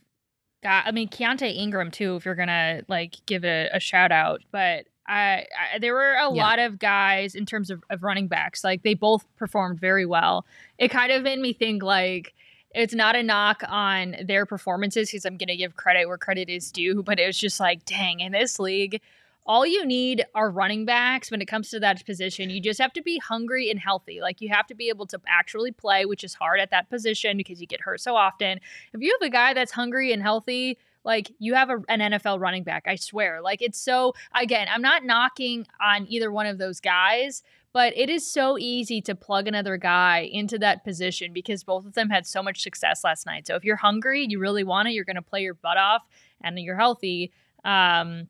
guy. 0.65 0.83
I 0.85 0.91
mean, 0.91 1.09
Keaontay 1.09 1.55
Ingram 1.57 1.93
too. 1.93 2.17
If 2.17 2.25
you're 2.25 2.35
gonna 2.35 2.83
like 2.89 3.15
give 3.27 3.45
it 3.45 3.71
a, 3.73 3.79
shout 3.79 4.11
out, 4.11 4.41
but 4.51 4.87
I, 5.07 5.47
I 5.75 5.79
there 5.79 5.95
were 5.95 6.15
a 6.15 6.23
Yeah. 6.35 6.43
lot 6.43 6.59
of 6.59 6.79
guys 6.81 7.35
in 7.37 7.47
terms 7.47 7.71
of, 7.71 7.85
of 7.91 8.03
running 8.03 8.27
backs. 8.27 8.65
Like 8.65 8.83
they 8.83 8.95
both 8.95 9.25
performed 9.37 9.79
very 9.79 10.07
well. 10.07 10.45
It 10.79 10.89
kind 10.89 11.13
of 11.13 11.23
made 11.23 11.39
me 11.39 11.53
think 11.53 11.83
like 11.85 12.35
it's 12.75 12.95
not 12.95 13.15
a 13.15 13.23
knock 13.23 13.63
on 13.69 14.17
their 14.25 14.47
performances 14.47 15.11
because 15.11 15.25
I'm 15.25 15.37
gonna 15.37 15.57
give 15.57 15.77
credit 15.77 16.09
where 16.09 16.19
credit 16.19 16.49
is 16.49 16.73
due. 16.73 17.03
But 17.05 17.21
it 17.21 17.27
was 17.27 17.39
just 17.39 17.61
like, 17.61 17.85
dang, 17.85 18.19
in 18.21 18.33
this 18.33 18.59
league. 18.59 19.01
All 19.47 19.67
you 19.67 19.85
need 19.85 20.25
are 20.35 20.51
running 20.51 20.85
backs 20.87 21.31
when 21.31 21.43
it 21.43 21.47
comes 21.47 21.69
to 21.71 21.81
that 21.81 22.05
position. 22.07 22.51
You 22.51 22.61
just 22.61 22.81
have 22.81 22.93
to 22.95 23.03
be 23.03 23.19
hungry 23.19 23.71
and 23.71 23.79
healthy. 23.79 24.21
Like 24.21 24.41
you 24.41 24.49
have 24.49 24.67
to 24.69 24.75
be 24.75 24.89
able 24.89 25.07
to 25.07 25.21
actually 25.27 25.73
play, 25.73 26.07
which 26.07 26.25
is 26.25 26.35
hard 26.35 26.61
at 26.61 26.71
that 26.71 26.89
position 26.89 27.37
because 27.37 27.61
you 27.61 27.67
get 27.67 27.83
hurt 27.83 28.01
so 28.01 28.17
often 28.17 28.61
if 28.93 29.01
you 29.01 29.17
have 29.21 29.27
a 29.27 29.31
guy 29.31 29.55
that's 29.55 29.73
hungry 29.73 30.13
and 30.13 30.23
healthy, 30.23 30.79
like 31.05 31.31
you 31.39 31.55
have 31.55 31.71
a, 31.71 31.83
an 31.89 32.01
NFL 32.01 32.41
running 32.41 32.65
back, 32.65 32.85
I 32.87 32.97
swear. 32.97 33.43
Like 33.43 33.61
it's 33.61 33.79
so, 33.79 34.15
again, 34.35 34.69
I'm 34.71 34.83
not 34.83 35.05
knocking 35.05 35.67
on 35.81 36.07
either 36.09 36.31
one 36.31 36.47
of 36.47 36.59
those 36.59 36.81
guys, 36.81 37.43
but 37.73 37.97
it 37.97 38.09
is 38.09 38.27
so 38.27 38.57
easy 38.59 39.01
to 39.03 39.15
plug 39.15 39.49
another 39.49 39.77
guy 39.77 40.29
into 40.33 40.59
that 40.61 40.85
position 40.85 41.33
because 41.33 41.65
both 41.65 41.85
of 41.85 41.95
them 41.95 42.09
had 42.09 42.27
so 42.27 42.43
much 42.43 42.63
success 42.63 43.05
last 43.05 43.27
night. 43.27 43.47
So 43.47 43.57
if 43.57 43.65
you're 43.65 43.77
hungry, 43.77 44.27
you 44.29 44.39
really 44.39 44.65
want 44.65 44.89
it, 44.89 44.93
you're 44.93 45.05
going 45.05 45.17
to 45.17 45.23
play 45.23 45.43
your 45.43 45.55
butt 45.55 45.77
off 45.77 46.03
and 46.41 46.59
you're 46.59 46.77
healthy. 46.77 47.33
Um, 47.65 48.29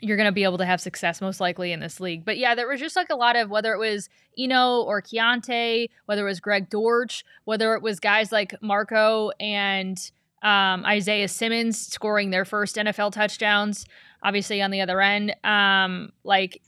you're 0.00 0.16
going 0.16 0.28
to 0.28 0.32
be 0.32 0.44
able 0.44 0.58
to 0.58 0.66
have 0.66 0.80
success 0.80 1.20
most 1.20 1.40
likely 1.40 1.72
in 1.72 1.80
this 1.80 2.00
league. 2.00 2.24
But 2.24 2.38
yeah, 2.38 2.54
there 2.54 2.68
was 2.68 2.80
just 2.80 2.96
like 2.96 3.10
a 3.10 3.16
lot 3.16 3.36
of 3.36 3.50
whether 3.50 3.72
it 3.72 3.78
was 3.78 4.08
Eno 4.38 4.82
or 4.82 5.00
Keaontay, 5.02 5.88
whether 6.06 6.22
it 6.22 6.30
was 6.30 6.40
Greg 6.40 6.68
Dortch, 6.68 7.24
whether 7.44 7.74
it 7.74 7.82
was 7.82 8.00
guys 8.00 8.32
like 8.32 8.54
Marco 8.62 9.30
and 9.40 10.10
um, 10.42 10.84
Isaiah 10.84 11.28
Simmons 11.28 11.78
scoring 11.78 12.30
their 12.30 12.44
first 12.44 12.76
NFL 12.76 13.12
touchdowns, 13.12 13.86
obviously 14.22 14.62
on 14.62 14.70
the 14.70 14.80
other 14.80 15.00
end. 15.00 15.34
Um, 15.44 16.12
like 16.24 16.62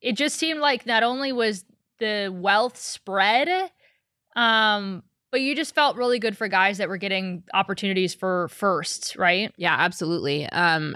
it 0.00 0.12
just 0.16 0.36
seemed 0.36 0.60
like 0.60 0.86
not 0.86 1.02
only 1.02 1.32
was 1.32 1.64
the 1.98 2.32
wealth 2.34 2.76
spread, 2.76 3.48
um, 4.36 5.02
but 5.30 5.40
you 5.40 5.56
just 5.56 5.74
felt 5.74 5.96
really 5.96 6.18
good 6.18 6.36
for 6.36 6.46
guys 6.46 6.78
that 6.78 6.88
were 6.88 6.96
getting 6.96 7.42
opportunities 7.52 8.14
for 8.14 8.48
firsts, 8.48 9.16
right? 9.16 9.52
Yeah, 9.56 9.74
absolutely. 9.76 10.46
Um, 10.50 10.94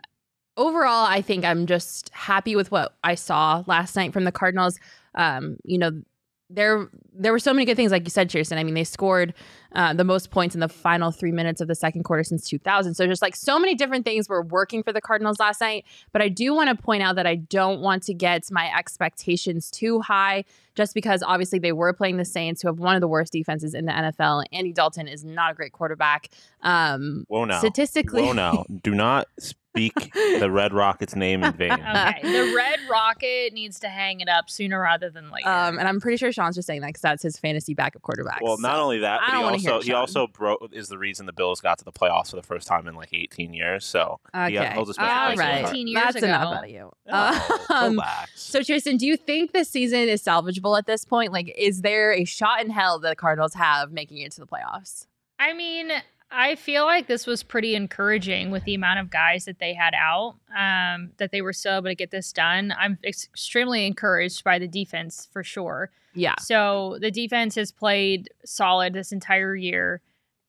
overall, 0.59 1.07
I 1.07 1.23
think 1.23 1.45
I'm 1.45 1.67
just 1.67 2.11
happy 2.13 2.55
with 2.57 2.71
what 2.71 2.95
I 3.03 3.15
saw 3.15 3.65
last 3.67 3.97
night 3.97 4.13
from 4.13 4.25
the 4.25 4.33
Cardinals. 4.33 4.79
Um, 5.15 5.57
you 5.65 5.79
know, 5.79 6.03
there 6.51 6.89
there 7.15 7.33
were 7.33 7.39
so 7.39 7.53
many 7.55 7.65
good 7.65 7.77
things, 7.77 7.93
like 7.93 8.05
you 8.05 8.11
said, 8.11 8.29
Cheerson. 8.29 8.59
I 8.59 8.65
mean, 8.65 8.75
they 8.75 8.85
scored 8.85 9.33
uh, 9.75 9.93
the 9.93 10.05
most 10.05 10.31
points 10.31 10.55
in 10.55 10.61
the 10.61 10.69
final 10.69 11.11
three 11.11 11.33
minutes 11.33 11.61
of 11.61 11.69
the 11.69 11.75
second 11.75 12.05
quarter 12.05 12.25
since 12.25 12.49
2000. 12.49 12.95
So 12.95 13.07
just 13.07 13.23
like 13.23 13.37
so 13.37 13.59
many 13.59 13.75
different 13.75 14.05
things 14.05 14.29
were 14.29 14.43
working 14.43 14.83
for 14.83 14.93
the 14.93 15.01
Cardinals 15.01 15.39
last 15.39 15.61
night. 15.61 15.85
But 16.13 16.23
I 16.23 16.29
do 16.29 16.55
want 16.55 16.77
to 16.77 16.83
point 16.83 17.03
out 17.03 17.17
that 17.17 17.27
I 17.27 17.37
don't 17.37 17.81
want 17.81 18.03
to 18.05 18.15
get 18.15 18.51
my 18.51 18.71
expectations 18.77 19.71
too 19.71 20.01
high, 20.01 20.45
just 20.75 20.95
because 20.95 21.23
obviously 21.23 21.59
they 21.59 21.73
were 21.73 21.93
playing 21.93 22.17
the 22.17 22.25
Saints, 22.25 22.63
who 22.63 22.69
have 22.69 22.79
one 22.79 22.95
of 22.95 23.01
the 23.01 23.09
worst 23.09 23.33
defenses 23.33 23.75
in 23.75 23.87
the 23.87 23.93
NFL. 23.93 24.45
Andy 24.53 24.73
Dalton 24.73 25.09
is 25.09 25.25
not 25.25 25.53
a 25.53 25.55
great 25.55 25.73
quarterback. 25.73 26.31
Um, 26.63 27.25
Whoa 27.29 27.45
now. 27.45 27.59
statistically, 27.59 28.23
Whoa 28.23 28.33
now. 28.33 28.65
Do 28.83 28.95
not 28.95 29.29
speak 29.39 30.13
the 30.41 30.51
Red 30.51 30.73
Rockets 30.73 31.15
name 31.15 31.45
in 31.45 31.53
vain. 31.53 31.73
Okay. 31.89 32.21
the 32.23 32.55
Red 32.57 32.79
Rocket 32.91 33.53
needs 33.53 33.81
to 33.81 33.89
hang 33.89 34.21
it 34.21 34.29
up 34.29 34.51
sooner 34.51 34.81
rather 34.81 35.11
than 35.11 35.31
later. 35.31 35.49
Um, 35.49 35.79
and 35.79 35.87
I'm 35.89 36.01
pretty 36.01 36.17
sure 36.17 36.31
Sean's 36.33 36.55
just 36.57 36.67
saying 36.67 36.81
that 36.83 36.89
because 36.89 37.03
that's 37.03 37.23
his 37.23 37.39
fantasy 37.39 37.75
backup 37.75 38.03
quarterback. 38.03 38.41
Well, 38.43 38.59
not 38.59 38.79
only 38.79 38.99
that, 38.99 39.21
I 39.21 39.27
but 39.27 39.33
don't 39.33 39.39
he 39.39 39.45
wanna 39.45 39.57
hear 39.58 39.58
also 39.67 39.79
it, 39.79 39.85
he 39.85 39.93
also 39.93 40.27
broke 40.27 40.69
is 40.73 40.89
the 40.89 40.99
reason 40.99 41.27
the 41.27 41.33
Bills 41.33 41.61
got 41.61 41.79
to 41.79 41.85
the 41.85 41.93
playoffs 41.93 42.31
for 42.31 42.37
the 42.37 42.43
first 42.43 42.67
time 42.67 42.87
in 42.89 42.95
like 42.95 43.11
18 43.13 43.53
years. 43.53 43.85
So 43.85 44.21
Okay. 44.35 44.51
he 44.51 44.57
holds 44.75 44.91
a 44.91 44.95
special 44.95 45.11
All 45.13 45.27
place 45.27 45.33
in 45.33 45.39
my 45.45 45.51
right. 45.53 45.61
heart. 45.63 45.75
18 45.75 45.87
years 45.89 46.03
That's 46.05 46.17
ago. 46.17 46.27
enough 46.27 46.55
out 46.57 46.65
of 46.65 46.71
you. 46.71 46.93
Oh, 47.11 47.67
Um, 47.71 47.93
relax. 47.93 48.31
so, 48.41 48.63
Tristan, 48.63 48.97
do 48.97 49.07
you 49.07 49.17
think 49.17 49.53
this 49.53 49.69
season 49.69 50.01
is 50.09 50.23
salvageable 50.23 50.77
at 50.79 50.87
this 50.87 51.05
point? 51.05 51.33
Like, 51.33 51.53
is 51.57 51.83
there 51.83 52.13
a 52.13 52.25
shot 52.25 52.63
in 52.65 52.71
hell 52.71 52.99
that 53.01 53.09
the 53.11 53.17
Cardinals 53.17 53.55
have 53.55 53.93
making 53.93 54.19
it 54.19 54.33
to 54.33 54.41
the 54.41 54.47
playoffs? 54.47 55.07
I 55.39 55.53
mean, 55.53 55.91
I 56.31 56.57
feel 56.57 56.85
like 56.85 57.07
this 57.07 57.27
was 57.27 57.43
pretty 57.43 57.75
encouraging 57.75 58.51
with 58.51 58.65
the 58.65 58.75
amount 58.75 59.01
of 59.01 59.09
guys 59.11 59.45
that 59.47 59.61
they 59.61 59.73
had 59.73 59.95
out, 59.95 60.35
um, 60.57 61.11
that 61.19 61.31
they 61.33 61.41
were 61.41 61.53
still 61.55 61.77
able 61.77 61.89
to 61.89 61.95
get 61.95 62.11
this 62.11 62.33
done. 62.33 62.75
I'm 62.79 62.99
ex- 63.05 63.25
extremely 63.27 63.87
encouraged 63.87 64.45
by 64.45 64.59
the 64.59 64.69
defense 64.69 65.27
for 65.33 65.43
sure. 65.43 65.91
Yeah. 66.19 66.35
So 66.41 66.99
the 67.01 67.11
defense 67.11 67.55
has 67.55 67.73
played 67.73 68.31
solid 68.45 68.93
this 68.93 69.13
entire 69.13 69.55
year. 69.55 70.03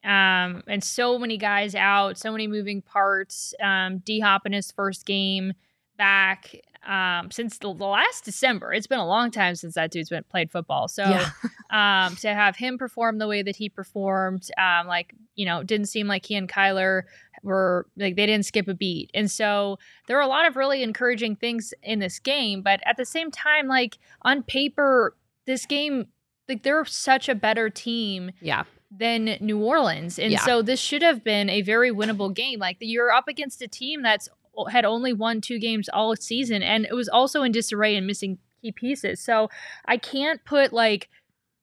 Um, 0.04 0.64
and 0.68 0.84
so 0.84 1.20
many 1.20 1.38
guys 1.38 1.76
out, 1.76 2.18
so 2.18 2.32
many 2.32 2.48
moving 2.48 2.82
parts. 2.82 3.54
Um, 3.62 4.00
D 4.00 4.20
Hop 4.22 4.46
in 4.46 4.54
his 4.54 4.72
first 4.72 5.06
game 5.06 5.54
back 5.98 6.56
um, 6.88 7.30
since 7.32 7.58
the, 7.58 7.74
the 7.74 7.86
last 7.86 8.24
December. 8.24 8.74
It's 8.74 8.88
been 8.88 9.00
a 9.00 9.08
long 9.08 9.32
time 9.32 9.56
since 9.56 9.76
that 9.76 9.92
dude's 9.92 10.10
been 10.10 10.24
played 10.24 10.52
football. 10.52 10.88
So 10.88 11.04
Yeah. 11.04 11.30
um, 12.08 12.16
to 12.18 12.34
have 12.34 12.56
him 12.56 12.78
perform 12.78 13.18
the 13.18 13.28
way 13.28 13.42
that 13.42 13.56
he 13.56 13.70
performed, 13.70 14.50
um, 14.58 14.88
like 14.88 15.14
you 15.36 15.46
know, 15.46 15.64
didn't 15.64 15.88
seem 15.88 16.08
like 16.08 16.26
he 16.26 16.36
and 16.36 16.50
Kyler 16.50 17.04
were 17.44 17.86
like 17.96 18.16
they 18.16 18.26
didn't 18.26 18.46
skip 18.46 18.68
a 18.68 18.74
beat, 18.74 19.12
and 19.14 19.30
so 19.30 19.78
there 20.08 20.18
are 20.18 20.24
a 20.24 20.28
lot 20.28 20.48
of 20.48 20.56
really 20.56 20.84
encouraging 20.84 21.36
things 21.36 21.74
in 21.84 22.00
this 22.00 22.20
game. 22.20 22.62
But 22.62 22.82
at 22.86 22.98
the 22.98 23.06
same 23.06 23.32
time, 23.32 23.68
like 23.68 23.98
on 24.24 24.44
paper, 24.44 25.16
this 25.46 25.66
game, 25.66 26.08
like 26.48 26.64
they're 26.64 26.86
such 26.86 27.30
a 27.30 27.36
better 27.36 27.70
team 27.70 28.32
Yeah. 28.42 28.64
than 28.92 29.38
New 29.40 29.60
Orleans, 29.64 30.18
and 30.20 30.32
Yeah. 30.32 30.40
so 30.46 30.62
this 30.62 30.80
should 30.80 31.02
have 31.02 31.24
been 31.24 31.50
a 31.50 31.62
very 31.62 31.92
winnable 31.92 32.34
game. 32.34 32.60
Like 32.60 32.78
you're 32.80 33.12
up 33.12 33.28
against 33.28 33.62
a 33.62 33.68
team 33.68 34.02
that's 34.02 34.30
had 34.72 34.84
only 34.84 35.14
won 35.14 35.42
two 35.42 35.60
games 35.60 35.88
all 35.90 36.16
season, 36.16 36.62
and 36.64 36.86
it 36.86 36.94
was 36.94 37.08
also 37.08 37.44
in 37.44 37.52
disarray 37.52 37.96
and 37.96 38.06
missing 38.08 38.40
key 38.62 38.72
pieces. 38.72 39.20
So 39.22 39.50
I 39.86 39.98
can't 39.98 40.44
put 40.44 40.74
like 40.74 41.08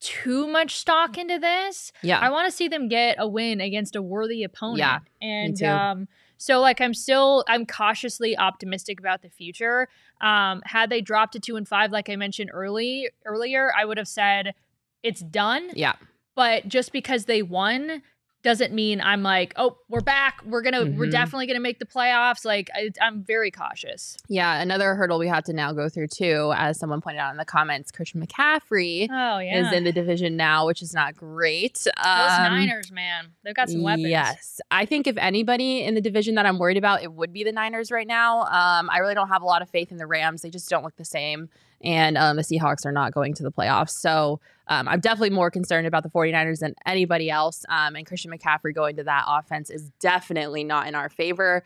too 0.00 0.46
much 0.46 0.76
stock 0.76 1.18
into 1.18 1.38
this. 1.38 1.90
Yeah. 2.02 2.18
I 2.18 2.28
want 2.30 2.46
to 2.46 2.52
see 2.56 2.68
them 2.68 2.88
get 2.88 3.16
a 3.18 3.26
win 3.26 3.60
against 3.60 3.96
a 3.96 4.02
worthy 4.02 4.42
opponent. 4.44 4.78
Yeah, 4.78 4.98
and 5.20 5.62
um, 5.62 6.08
so 6.38 6.60
like 6.60 6.80
I'm 6.80 6.94
still 6.94 7.44
I'm 7.48 7.66
cautiously 7.66 8.36
optimistic 8.36 9.00
about 9.00 9.22
the 9.22 9.30
future. 9.30 9.88
Um, 10.20 10.62
had 10.64 10.90
they 10.90 11.00
dropped 11.00 11.32
to 11.34 11.40
two 11.40 11.56
and 11.56 11.66
five, 11.66 11.90
like 11.90 12.08
I 12.08 12.16
mentioned 12.16 12.50
early 12.52 13.08
earlier, 13.24 13.72
I 13.76 13.84
would 13.84 13.98
have 13.98 14.08
said 14.08 14.54
it's 15.02 15.20
done. 15.20 15.70
yeah. 15.74 15.94
But 16.34 16.68
just 16.68 16.92
because 16.92 17.24
they 17.24 17.42
won 17.42 18.02
doesn't 18.46 18.72
mean 18.72 19.00
I'm 19.02 19.22
like, 19.22 19.52
oh, 19.56 19.76
we're 19.90 20.00
back. 20.00 20.40
We're 20.46 20.62
gonna, 20.62 20.84
we're 20.86 21.06
Mhm. 21.06 21.10
definitely 21.10 21.46
gonna 21.48 21.60
make 21.60 21.78
the 21.78 21.84
playoffs. 21.84 22.44
Like, 22.44 22.70
I, 22.74 22.90
I'm 23.02 23.22
very 23.24 23.50
cautious. 23.50 24.16
Yeah, 24.28 24.60
another 24.62 24.94
hurdle 24.94 25.18
we 25.18 25.28
have 25.28 25.44
to 25.44 25.52
now 25.52 25.72
go 25.72 25.88
through 25.88 26.06
too, 26.08 26.52
as 26.56 26.78
someone 26.78 27.00
pointed 27.00 27.18
out 27.18 27.32
in 27.32 27.36
the 27.36 27.44
comments, 27.44 27.90
Christian 27.90 28.24
McCaffrey 28.24 29.08
Oh 29.10 29.38
yeah, 29.38 29.66
is 29.66 29.72
in 29.72 29.84
the 29.84 29.92
division 29.92 30.36
now, 30.36 30.66
which 30.66 30.80
is 30.80 30.94
not 30.94 31.16
great. 31.16 31.74
those 31.84 31.92
Um, 32.06 32.42
Niners, 32.54 32.90
man, 32.92 33.26
they've 33.44 33.54
got 33.54 33.68
some 33.68 33.82
weapons. 33.82 34.06
Yes. 34.08 34.60
I 34.70 34.86
think 34.86 35.06
if 35.06 35.16
anybody 35.18 35.82
in 35.82 35.94
the 35.94 36.00
division 36.00 36.36
that 36.36 36.46
I'm 36.46 36.58
worried 36.58 36.76
about, 36.78 37.02
it 37.02 37.12
would 37.12 37.32
be 37.32 37.44
the 37.44 37.52
Niners 37.52 37.90
right 37.90 38.06
now. 38.06 38.42
Um, 38.42 38.88
I 38.90 38.98
really 38.98 39.14
don't 39.14 39.28
have 39.28 39.42
a 39.42 39.46
lot 39.46 39.60
of 39.60 39.68
faith 39.68 39.90
in 39.90 39.96
the 39.98 40.06
Rams. 40.06 40.42
They 40.42 40.50
just 40.50 40.70
don't 40.70 40.84
look 40.84 40.96
the 40.96 41.04
same. 41.04 41.48
And 41.82 42.16
um, 42.16 42.36
the 42.36 42.42
Seahawks 42.42 42.86
are 42.86 42.92
not 42.92 43.12
going 43.12 43.34
to 43.34 43.42
the 43.42 43.52
playoffs. 43.52 43.90
So 43.90 44.40
um, 44.68 44.88
I'm 44.88 45.00
definitely 45.00 45.30
more 45.30 45.50
concerned 45.50 45.86
about 45.86 46.02
the 46.02 46.08
49ers 46.10 46.60
than 46.60 46.74
anybody 46.84 47.30
else. 47.30 47.64
Um, 47.68 47.94
and 47.96 48.06
Christian 48.06 48.32
McCaffrey 48.32 48.74
going 48.74 48.96
to 48.96 49.04
that 49.04 49.24
offense 49.26 49.70
is 49.70 49.90
definitely 50.00 50.64
not 50.64 50.86
in 50.88 50.94
our 50.94 51.08
favor. 51.08 51.62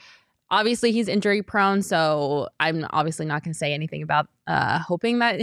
Obviously, 0.52 0.90
he's 0.90 1.06
injury 1.06 1.42
prone. 1.42 1.80
So 1.80 2.48
I'm 2.58 2.84
obviously 2.90 3.24
not 3.24 3.44
going 3.44 3.52
to 3.52 3.58
say 3.58 3.72
anything 3.72 4.02
about 4.02 4.26
uh, 4.48 4.80
hoping 4.80 5.18
that 5.20 5.40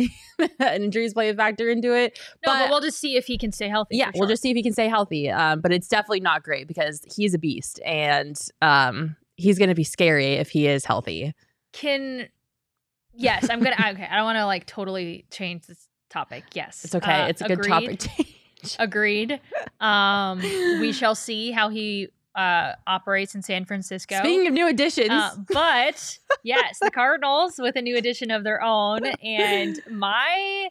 injuries 0.59 1.13
play 1.13 1.29
a 1.29 1.33
factor 1.33 1.69
into 1.69 1.95
it. 1.95 2.19
No, 2.45 2.51
but, 2.51 2.59
But- 2.59 2.69
we'll 2.69 2.81
just 2.81 2.99
see 2.99 3.15
if 3.15 3.25
he 3.25 3.37
can 3.37 3.51
stay 3.51 3.69
healthy. 3.69 3.95
Yeah, 3.97 4.11
for 4.11 4.19
we'll 4.19 4.27
just 4.29 4.41
see 4.41 4.51
if 4.51 4.55
he 4.55 4.63
can 4.63 4.73
stay 4.73 4.89
healthy. 4.89 5.29
Um, 5.29 5.61
but 5.61 5.71
it's 5.71 5.87
definitely 5.87 6.19
not 6.19 6.43
great 6.43 6.67
because 6.67 7.01
he's 7.15 7.33
a 7.33 7.39
beast 7.39 7.79
and 7.85 8.37
um, 8.61 9.15
he's 9.37 9.57
going 9.57 9.69
to 9.69 9.75
be 9.75 9.85
scary 9.85 10.33
if 10.33 10.49
he 10.49 10.67
is 10.67 10.83
healthy. 10.85 11.33
can. 11.73 12.27
Yes, 13.19 13.49
I'm 13.49 13.63
gonna. 13.63 13.75
okay, 13.93 14.07
I 14.11 14.15
don't 14.15 14.25
want 14.25 14.37
to 14.37 14.45
like 14.45 14.67
totally 14.67 15.25
change 15.31 15.65
this 15.65 15.87
topic. 16.09 16.43
Yes, 16.53 16.83
It's 16.85 16.95
okay. 16.95 17.23
Uh, 17.23 17.27
it's 17.27 17.41
a 17.41 17.47
good 17.47 17.63
topic. 17.63 17.99
change. 18.61 18.75
Agreed. 18.79 19.39
Um, 19.79 20.39
we 20.39 20.91
shall 20.91 21.15
see 21.15 21.51
how 21.51 21.69
he 21.69 22.09
uh, 22.35 22.73
operates 22.85 23.35
in 23.35 23.41
San 23.41 23.65
Francisco. 23.65 24.17
Speaking 24.19 24.47
of 24.47 24.53
new 24.53 24.67
additions, 24.67 25.09
Uh, 25.11 25.35
but 25.51 26.19
yes, 26.43 26.77
the 26.79 26.91
Cardinals 26.91 27.55
with 27.57 27.75
a 27.75 27.81
new 27.81 27.97
addition 27.97 28.31
of 28.31 28.43
their 28.43 28.61
own, 28.61 29.05
and 29.05 29.79
my 29.89 30.69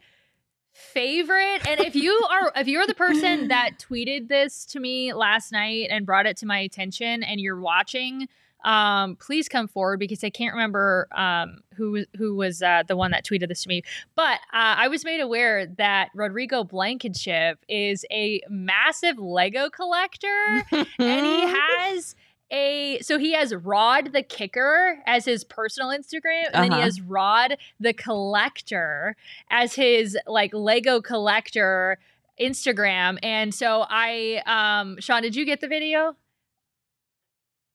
favorite. 0.73 1.67
And 1.69 1.81
if 1.81 1.95
you 1.97 2.13
are, 2.31 2.53
if 2.57 2.69
you're 2.69 2.87
the 2.87 2.95
person 2.95 3.49
that 3.49 3.79
tweeted 3.79 4.29
this 4.29 4.65
to 4.67 4.81
me 4.81 5.13
last 5.13 5.51
night 5.53 5.89
and 5.91 6.05
brought 6.07 6.27
it 6.27 6.37
to 6.39 6.47
my 6.47 6.59
attention, 6.61 7.23
and 7.23 7.41
you're 7.41 7.59
watching, 7.61 8.29
um, 8.67 9.17
please 9.17 9.49
come 9.49 9.69
forward 9.69 9.99
because 9.99 10.23
I 10.23 10.29
can't 10.31 10.53
remember 10.53 11.09
um, 11.17 11.61
who 11.77 12.05
who 12.19 12.35
was 12.35 12.61
uh, 12.63 12.83
the 12.87 12.97
one 12.97 13.13
that 13.13 13.25
tweeted 13.25 13.49
this 13.49 13.63
to 13.63 13.69
me. 13.69 13.83
But 14.15 14.41
uh, 14.53 14.77
I 14.85 14.89
was 14.89 15.05
made 15.05 15.21
aware 15.21 15.67
that 15.79 16.11
Rodrigo 16.15 16.65
Blankenship 16.65 17.59
is 17.69 18.05
a 18.11 18.43
massive 18.51 19.19
Lego 19.19 19.71
collector 19.71 20.65
and 20.73 21.27
he 21.27 21.41
has 21.79 22.15
a 22.53 22.99
so 23.01 23.19
he 23.19 23.33
has 23.33 23.55
Rod 23.55 24.13
the 24.13 24.23
kicker 24.23 25.03
as 25.07 25.25
his 25.25 25.43
personal 25.45 25.89
Instagram, 25.91 26.47
and 26.53 26.65
then 26.65 26.65
he 26.65 26.71
Uh-huh. 26.79 26.81
has 26.83 27.01
Rod 27.01 27.57
the 27.81 27.93
collector 27.93 29.17
as 29.51 29.75
his 29.75 30.17
like 30.27 30.53
Lego 30.53 31.01
collector 31.01 31.99
Instagram. 32.41 33.19
And 33.23 33.55
so 33.55 33.87
I 33.89 34.43
um 34.47 34.97
Sean, 35.01 35.23
did 35.23 35.35
you 35.37 35.45
get 35.47 35.61
the 35.61 35.69
video? 35.69 36.17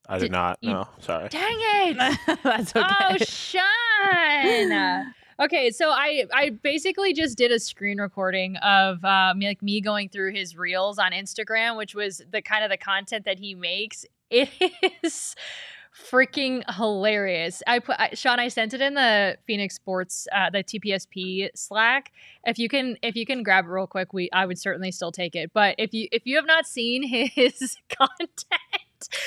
I 0.07 0.17
did 0.17 0.25
Did 0.25 0.31
not. 0.31 0.57
you- 0.61 0.71
No, 0.71 0.87
sorry. 0.99 1.29
Dang 1.29 1.57
it! 1.59 1.97
That's 2.43 2.75
okay. 2.75 2.87
Oh, 3.11 3.17
Sean. 3.23 5.13
Okay, 5.41 5.71
so 5.71 5.89
I 5.89 6.25
I 6.31 6.49
basically 6.51 7.13
just 7.13 7.35
did 7.35 7.51
a 7.51 7.57
screen 7.57 7.99
recording 7.99 8.57
of 8.57 9.03
um, 9.03 9.39
like 9.39 9.63
me 9.63 9.81
going 9.81 10.07
through 10.07 10.33
his 10.35 10.55
reels 10.55 10.99
on 10.99 11.13
Instagram, 11.13 11.77
which 11.77 11.95
was 11.95 12.21
the 12.29 12.43
kind 12.43 12.63
of 12.63 12.69
the 12.69 12.77
content 12.77 13.25
that 13.25 13.39
he 13.39 13.55
makes. 13.55 14.05
It 14.29 14.49
is 15.03 15.35
freaking 16.11 16.63
hilarious. 16.75 17.63
I 17.65 17.79
put 17.79 17.95
I, 17.99 18.13
Sean. 18.13 18.39
I 18.39 18.49
sent 18.49 18.75
it 18.75 18.81
in 18.81 18.93
the 18.93 19.35
Phoenix 19.47 19.73
Sports, 19.73 20.27
uh, 20.31 20.51
the 20.51 20.63
TPSP 20.63 21.49
Slack. 21.55 22.11
If 22.45 22.59
you 22.59 22.69
can, 22.69 22.97
if 23.01 23.15
you 23.15 23.25
can 23.25 23.41
grab 23.41 23.65
it 23.65 23.69
real 23.69 23.87
quick, 23.87 24.13
we 24.13 24.29
I 24.31 24.45
would 24.45 24.59
certainly 24.59 24.91
still 24.91 25.11
take 25.11 25.35
it. 25.35 25.51
But 25.53 25.73
if 25.79 25.91
you 25.91 26.07
if 26.11 26.27
you 26.27 26.35
have 26.35 26.45
not 26.45 26.67
seen 26.67 27.01
his 27.01 27.77
content. 27.89 28.29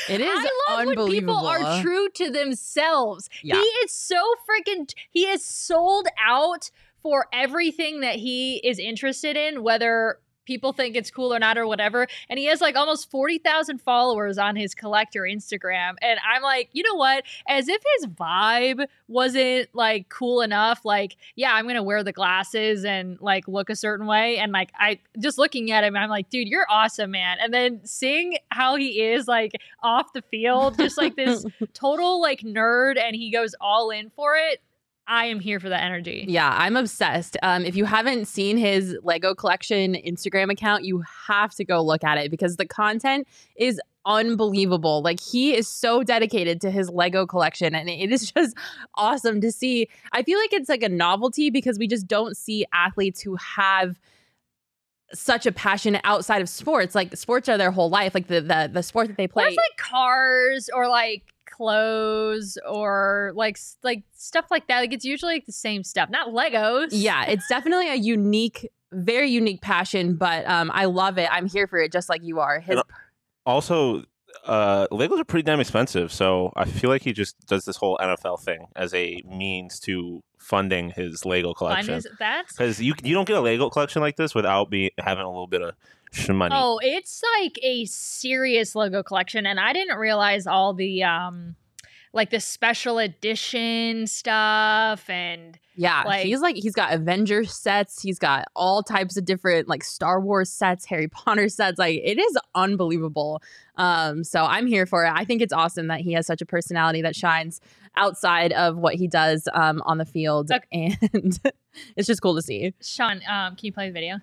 It 0.09 0.21
is 0.21 0.29
I 0.29 0.75
love 0.85 0.97
when 0.97 1.09
people 1.11 1.47
are 1.47 1.83
true 1.83 2.09
to 2.11 2.31
themselves. 2.31 3.29
Yeah. 3.43 3.57
He 3.57 3.61
is 3.61 3.93
so 3.93 4.23
freaking. 4.49 4.93
He 5.11 5.25
is 5.25 5.45
sold 5.45 6.09
out 6.25 6.71
for 7.03 7.27
everything 7.33 8.01
that 8.01 8.17
he 8.17 8.57
is 8.57 8.79
interested 8.79 9.37
in, 9.37 9.63
whether 9.63 10.19
people 10.45 10.73
think 10.73 10.97
it's 10.97 11.11
cool 11.11 11.35
or 11.35 11.39
not 11.39 11.59
or 11.59 11.67
whatever. 11.67 12.07
And 12.29 12.39
he 12.39 12.47
has 12.47 12.61
like 12.61 12.77
almost 12.77 13.11
40,000 13.11 13.81
followers 13.81 14.39
on 14.39 14.57
his 14.57 14.75
collector 14.75 15.23
Instagram. 15.23 15.95
And 16.03 16.19
I'm 16.29 16.43
like, 16.43 16.71
you 16.73 16.83
know 16.83 16.95
what? 16.95 17.25
As 17.49 17.69
if 17.69 17.83
his 17.97 18.07
vibe 18.09 18.87
wasn't 19.09 19.69
like 19.75 20.09
cool 20.09 20.41
enough, 20.41 20.85
like, 20.85 21.17
yeah, 21.37 21.53
I'm 21.55 21.65
going 21.65 21.77
to 21.77 21.83
wear 21.83 22.03
the 22.03 22.13
glasses 22.13 22.85
and 22.85 23.19
like 23.21 23.49
look 23.49 23.71
a 23.71 23.77
certain 23.77 24.07
way. 24.07 24.39
And 24.39 24.53
like, 24.53 24.71
I 24.79 25.01
just 25.19 25.39
looking 25.39 25.71
at 25.71 25.85
him, 25.85 25.97
I'm 25.97 26.11
like, 26.11 26.31
dude, 26.31 26.49
you're 26.49 26.67
awesome, 26.69 27.11
man. 27.11 27.39
And 27.41 27.53
then 27.53 27.81
seeing 27.85 28.39
how 28.51 28.77
he 28.77 29.03
is 29.03 29.29
like 29.29 29.53
off 29.83 30.13
the 30.13 30.23
field, 30.23 30.79
just 30.79 30.99
like 30.99 31.17
this 31.17 31.45
total 31.75 32.21
like 32.21 32.41
nerd, 32.41 32.99
and 32.99 33.15
he 33.17 33.31
goes 33.31 33.55
all 33.61 33.91
in 33.91 34.11
for 34.11 34.37
it. 34.37 34.61
I 35.07 35.27
am 35.27 35.41
here 35.41 35.61
for 35.61 35.69
the 35.69 35.81
energy. 35.81 36.25
Yeah, 36.29 36.55
I'm 36.57 36.77
obsessed. 36.77 37.37
Um, 37.43 37.65
if 37.65 37.77
you 37.77 37.85
haven't 37.85 38.27
seen 38.27 38.57
his 38.57 38.97
Lego 39.03 39.35
collection 39.35 39.95
Instagram 39.95 40.51
account, 40.51 40.85
you 40.85 41.03
have 41.27 41.55
to 41.57 41.65
go 41.65 41.83
look 41.83 42.05
at 42.05 42.19
it 42.19 42.31
because 42.31 42.57
the 42.57 42.67
content 42.67 43.29
is 43.57 43.81
unbelievable. 44.07 45.03
Like 45.03 45.21
he 45.21 45.55
is 45.55 45.69
so 45.69 46.03
dedicated 46.03 46.61
to 46.63 46.71
his 46.71 46.91
Lego 46.91 47.27
collection 47.27 47.75
and 47.75 47.89
it 47.89 48.11
is 48.13 48.33
just 48.37 48.57
awesome 48.97 49.41
to 49.41 49.53
see. 49.53 49.89
I 50.13 50.23
feel 50.23 50.39
like 50.39 50.53
it's 50.53 50.69
like 50.69 50.83
a 50.83 50.89
novelty 50.89 51.51
because 51.51 51.79
we 51.79 51.87
just 51.87 52.07
don't 52.07 52.37
see 52.37 52.65
athletes 52.73 53.21
who 53.21 53.37
have 53.37 53.99
such 55.13 55.47
a 55.47 55.53
passion 55.53 55.99
outside 56.05 56.43
of 56.43 56.49
sports. 56.49 56.95
Like 56.95 57.17
sports 57.17 57.49
are 57.49 57.59
their 57.59 57.71
whole 57.71 57.91
life. 57.91 58.15
Like 58.15 58.27
the 58.27 58.41
the, 58.41 58.71
the 58.73 58.83
sport 58.83 59.09
that 59.09 59.17
they 59.17 59.29
play. 59.29 59.45
it's 59.45 59.57
like 59.57 59.77
cars 59.77 60.69
or 60.75 60.89
like 60.89 61.34
clothes 61.55 62.59
or 62.69 63.33
like 63.35 63.59
like 63.83 64.03
stuff 64.15 64.47
like 64.51 64.67
that. 64.69 64.81
Like 64.81 64.93
it's 64.93 65.05
usually 65.05 65.35
like 65.35 65.47
the 65.47 65.53
same 65.53 65.85
stuff, 65.85 66.11
not 66.11 66.29
Legos. 66.29 66.89
yeah, 66.91 67.25
it's 67.27 67.47
definitely 67.49 67.89
a 67.89 67.95
unique, 67.95 68.71
very 68.93 69.31
unique 69.31 69.61
passion, 69.61 70.17
but 70.17 70.47
um, 70.47 70.71
I 70.75 70.87
love 70.87 71.19
it. 71.19 71.29
I'm 71.31 71.47
here 71.47 71.67
for 71.67 71.79
it, 71.79 71.93
just 71.93 72.09
like 72.09 72.23
you 72.23 72.41
are. 72.41 72.61
His 72.61 72.81
Also, 73.47 74.05
uh, 74.47 74.87
Legos 74.91 75.21
are 75.21 75.25
pretty 75.25 75.45
damn 75.45 75.61
expensive, 75.61 76.13
so 76.13 76.53
I 76.57 76.65
feel 76.65 76.91
like 76.91 77.03
he 77.03 77.13
just 77.13 77.47
does 77.47 77.65
this 77.65 77.77
whole 77.77 77.99
NFL 78.01 78.41
thing 78.41 78.67
as 78.77 78.93
a 78.95 79.23
means 79.27 79.79
to 79.81 80.23
funding 80.39 80.91
his 80.91 81.25
Lego 81.25 81.55
collection. 81.55 81.95
that's 82.19 82.53
Because 82.53 82.81
you 82.81 82.95
you 83.03 83.15
don't 83.15 83.27
get 83.27 83.37
a 83.37 83.41
Lego 83.41 83.71
collection 83.71 84.03
like 84.03 84.17
this 84.17 84.35
without 84.35 84.71
be 84.71 84.93
having 84.99 85.25
a 85.25 85.29
little 85.29 85.47
bit 85.47 85.63
of 85.63 85.75
shmoney. 86.15 86.51
Oh, 86.53 86.81
it's 86.83 87.23
like 87.41 87.59
a 87.63 87.85
serious 87.87 88.75
Lego 88.75 89.03
collection, 89.03 89.47
and 89.47 89.59
I 89.61 89.73
didn't 89.73 89.99
realize 89.99 90.47
all 90.47 90.73
the 90.75 91.03
um 91.05 91.57
like 92.13 92.31
the 92.31 92.39
special 92.39 92.99
edition 92.99 94.07
stuff 94.07 95.11
and 95.11 95.59
Yeah, 95.75 96.05
Like- 96.07 96.25
he's 96.25 96.41
like 96.41 96.55
he's 96.57 96.75
got 96.75 96.93
Avengers 96.93 97.53
sets. 97.53 98.01
He's 98.01 98.21
got 98.21 98.45
all 98.55 98.83
types 98.85 99.17
of 99.17 99.25
different 99.25 99.67
like 99.69 99.83
Star 99.83 100.21
Wars 100.21 100.49
sets, 100.51 100.85
Harry 100.87 101.09
Potter 101.13 101.49
sets. 101.49 101.79
Like 101.79 102.01
it 102.05 102.19
is 102.19 102.39
unbelievable. 102.55 103.43
Um, 103.77 104.23
so 104.23 104.45
I'm 104.45 104.69
here 104.69 104.87
for 104.87 105.05
it. 105.05 105.13
I 105.13 105.25
think 105.25 105.43
it's 105.43 105.53
awesome 105.53 105.89
that 105.89 106.01
he 106.03 106.13
has 106.13 106.27
such 106.27 106.41
a 106.41 106.47
personality 106.47 107.03
that 107.03 107.17
shines 107.17 107.61
outside 107.97 108.53
of 108.53 108.77
what 108.77 108.95
he 108.95 109.09
does 109.09 109.49
um, 109.53 109.83
on 109.85 109.99
the 109.99 110.05
field, 110.05 110.51
and 110.73 110.97
it's 111.97 112.07
just 112.07 112.23
cool 112.23 112.37
to 112.37 112.43
see. 112.43 112.73
Sean, 112.81 113.17
um, 113.29 113.57
can 113.57 113.67
you 113.67 113.73
play 113.73 113.89
the 113.89 113.93
video? 113.93 114.17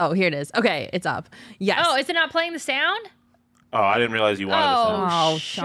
Oh, 0.00 0.12
here 0.12 0.26
it 0.26 0.34
is. 0.34 0.50
Okay, 0.56 0.90
it's 0.92 1.06
up. 1.06 1.28
Yes. 1.58 1.84
Oh, 1.88 1.96
is 1.96 2.08
it 2.08 2.14
not 2.14 2.30
playing 2.30 2.52
the 2.52 2.58
sound? 2.58 3.08
Oh, 3.72 3.82
I 3.82 3.94
didn't 3.98 4.12
realize 4.12 4.38
you 4.38 4.48
wanted 4.48 4.64
Oh, 4.66 4.90
this. 4.90 4.98
now. 5.10 5.30
Oh, 5.32 5.38
Sean. 5.38 5.64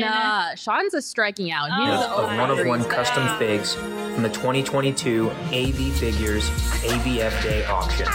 Sean. 0.00 0.02
Uh, 0.02 0.54
Sean's 0.56 0.94
a 0.94 1.02
striking 1.02 1.50
out. 1.50 1.66
He's 1.66 2.06
Oh, 2.08 2.24
of 2.26 2.38
one 2.38 2.50
of 2.50 2.66
one 2.66 2.84
custom 2.84 3.26
figs 3.38 3.74
from 3.74 4.22
the 4.22 4.30
2022 4.30 5.30
AV 5.52 5.92
Figures 5.98 6.48
AVF 6.82 7.42
Day 7.42 7.64
auction. 7.66 8.06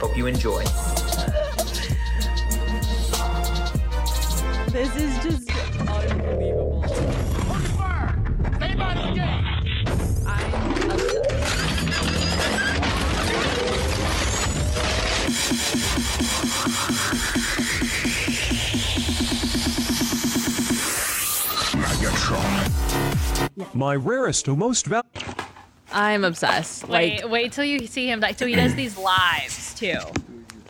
Hope 0.00 0.16
you 0.16 0.26
enjoy. 0.26 0.64
This 4.70 4.94
is 4.96 5.12
just 5.24 5.49
My 23.74 23.94
rarest 23.96 24.48
or 24.48 24.56
most 24.56 24.86
val- 24.86 25.04
I'm 25.92 26.24
obsessed. 26.24 26.86
Wait, 26.88 27.22
Like 27.22 27.30
wait 27.32 27.52
till 27.52 27.64
you 27.64 27.86
see 27.86 28.08
him. 28.08 28.20
Like, 28.20 28.38
so 28.38 28.46
he 28.46 28.54
does 28.54 28.74
these 28.74 28.96
lives 28.98 29.74
too. 29.74 29.98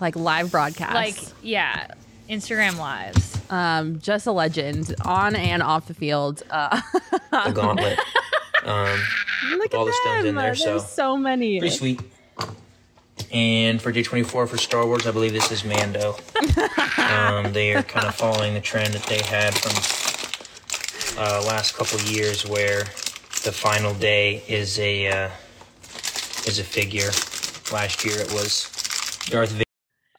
like 0.00 0.16
live 0.16 0.50
broadcasts. 0.50 0.94
Like, 0.94 1.16
yeah, 1.42 1.88
Instagram 2.28 2.78
lives. 2.78 3.38
Um, 3.50 3.98
just 4.00 4.26
a 4.26 4.32
legend 4.32 4.94
on 5.04 5.34
and 5.36 5.62
off 5.62 5.86
the 5.88 5.94
field. 5.94 6.42
Uh, 6.50 6.80
The 7.30 7.52
gauntlet. 7.54 7.98
Um, 8.62 9.00
look 9.52 9.72
at 9.72 9.74
all 9.74 9.84
at 9.84 9.86
the 9.86 9.92
stones 10.02 10.18
in 10.26 10.34
them. 10.34 10.44
there, 10.44 10.54
so- 10.54 10.64
There's 10.66 10.86
so 10.86 11.16
many. 11.16 11.60
pretty 11.60 11.74
sweet. 11.74 12.00
And 13.32 13.80
for 13.80 13.92
J24 13.92 14.48
for 14.48 14.58
Star 14.58 14.86
Wars, 14.86 15.06
I 15.06 15.12
believe 15.12 15.32
this 15.32 15.52
is 15.52 15.64
Mando. 15.64 16.16
um, 16.98 17.52
they 17.52 17.74
are 17.74 17.82
kind 17.82 18.06
of 18.06 18.14
following 18.14 18.54
the 18.54 18.60
trend 18.60 18.92
that 18.94 19.04
they 19.04 19.22
had 19.22 19.54
from 19.54 21.16
uh, 21.22 21.44
last 21.46 21.76
couple 21.76 22.00
years, 22.00 22.46
where 22.46 22.84
the 23.44 23.52
final 23.52 23.94
day 23.94 24.42
is 24.48 24.78
a 24.78 25.06
uh, 25.06 25.30
is 26.46 26.58
a 26.58 26.64
figure. 26.64 27.10
Last 27.72 28.04
year 28.04 28.18
it 28.18 28.32
was 28.32 28.68
Darth 29.28 29.52
Vader. 29.52 29.69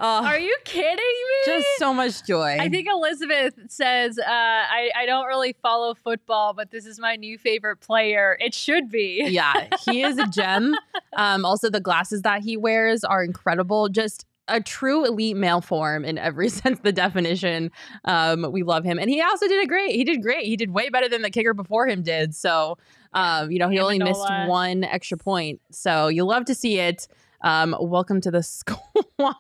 Oh, 0.04 0.26
Are 0.26 0.40
you 0.40 0.56
kidding 0.66 0.96
me? 0.96 1.46
just 1.46 1.68
so 1.78 1.94
much 1.94 2.26
joy. 2.26 2.58
I 2.60 2.70
think 2.70 2.88
Elizabeth 2.88 3.54
says, 3.68 4.18
uh, 4.18 4.24
I, 4.28 4.90
I 4.96 5.06
don't 5.06 5.28
really 5.28 5.54
follow 5.62 5.94
football, 5.94 6.54
but 6.54 6.72
this 6.72 6.88
is 6.88 7.00
my 7.00 7.16
new 7.16 7.38
favorite 7.38 7.82
player. 7.82 8.36
It 8.40 8.56
should 8.56 8.90
be. 8.90 9.24
yeah, 9.30 9.68
he 9.86 10.02
is 10.02 10.18
a 10.18 10.26
gem. 10.26 10.76
Um, 11.16 11.46
also, 11.46 11.70
the 11.70 11.80
glasses 11.80 12.24
that 12.24 12.42
he 12.42 12.58
wears 12.58 13.04
are 13.04 13.24
incredible. 13.24 13.90
Just 13.90 14.26
a 14.48 14.60
true 14.60 15.06
elite 15.06 15.38
male 15.38 15.62
form 15.62 16.04
in 16.04 16.18
every 16.18 16.50
sense 16.60 16.80
the 16.80 16.92
definition. 16.92 17.72
Um, 18.06 18.52
we 18.52 18.64
love 18.64 18.84
him, 18.84 18.98
and 18.98 19.08
he 19.08 19.22
also 19.22 19.48
did 19.48 19.64
a 19.64 19.68
great. 19.68 19.92
He 19.92 20.04
did 20.04 20.24
great. 20.24 20.46
He 20.46 20.58
did 20.58 20.72
way 20.72 20.90
better 20.90 21.10
than 21.10 21.22
the 21.22 21.30
kicker 21.30 21.54
before 21.54 21.88
him 21.88 22.02
did. 22.02 22.34
So, 22.34 22.80
um, 23.14 23.52
you 23.52 23.60
know, 23.60 23.70
he 23.70 23.80
only 23.80 24.00
missed 24.00 24.28
one 24.48 24.84
extra 24.84 25.18
point. 25.18 25.62
So 25.70 26.08
you 26.08 26.26
love 26.26 26.46
to 26.46 26.56
see 26.56 26.80
it. 26.80 27.08
Um, 27.42 27.76
welcome 27.80 28.22
to 28.22 28.32
the 28.32 28.44
squad. 28.44 29.36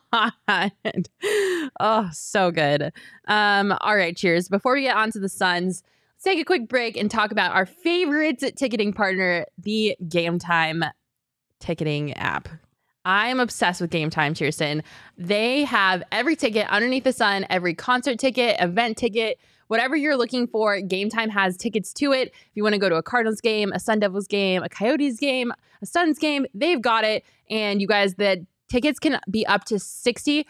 oh, 1.79 2.09
so 2.11 2.51
good. 2.51 2.91
Um, 3.27 3.75
all 3.81 3.95
right, 3.95 4.15
cheers. 4.15 4.49
Before 4.49 4.73
we 4.73 4.83
get 4.83 4.95
on 4.95 5.11
to 5.11 5.19
the 5.19 5.29
Suns, 5.29 5.83
let's 6.15 6.23
take 6.23 6.39
a 6.39 6.45
quick 6.45 6.67
break 6.67 6.97
and 6.97 7.09
talk 7.09 7.31
about 7.31 7.53
our 7.53 7.65
favorite 7.65 8.43
ticketing 8.55 8.93
partner, 8.93 9.45
the 9.57 9.95
Game 10.07 10.39
Time 10.39 10.83
ticketing 11.59 12.13
app. 12.13 12.49
I'm 13.03 13.39
obsessed 13.39 13.81
with 13.81 13.89
Game 13.89 14.09
Time, 14.09 14.33
Cheerson. 14.33 14.83
They 15.17 15.63
have 15.63 16.03
every 16.11 16.35
ticket 16.35 16.67
underneath 16.69 17.03
the 17.03 17.13
sun, 17.13 17.45
every 17.49 17.73
concert 17.73 18.19
ticket, 18.19 18.57
event 18.59 18.97
ticket, 18.97 19.39
whatever 19.67 19.95
you're 19.95 20.17
looking 20.17 20.45
for. 20.47 20.79
Game 20.81 21.09
Time 21.09 21.29
has 21.29 21.57
tickets 21.57 21.93
to 21.93 22.11
it. 22.11 22.27
If 22.29 22.51
you 22.53 22.61
want 22.61 22.73
to 22.73 22.79
go 22.79 22.89
to 22.89 22.95
a 22.95 23.03
Cardinals 23.03 23.41
game, 23.41 23.71
a 23.71 23.79
Sun 23.79 23.99
Devils 24.01 24.27
game, 24.27 24.61
a 24.61 24.69
Coyotes 24.69 25.19
game, 25.19 25.51
a 25.81 25.85
Suns 25.85 26.19
game, 26.19 26.45
they've 26.53 26.81
got 26.81 27.03
it. 27.03 27.23
And 27.51 27.79
you 27.81 27.87
guys, 27.87 28.15
the 28.15 28.45
tickets 28.69 28.97
can 28.97 29.19
be 29.29 29.45
up 29.45 29.65
to 29.65 29.75
60% 29.75 30.45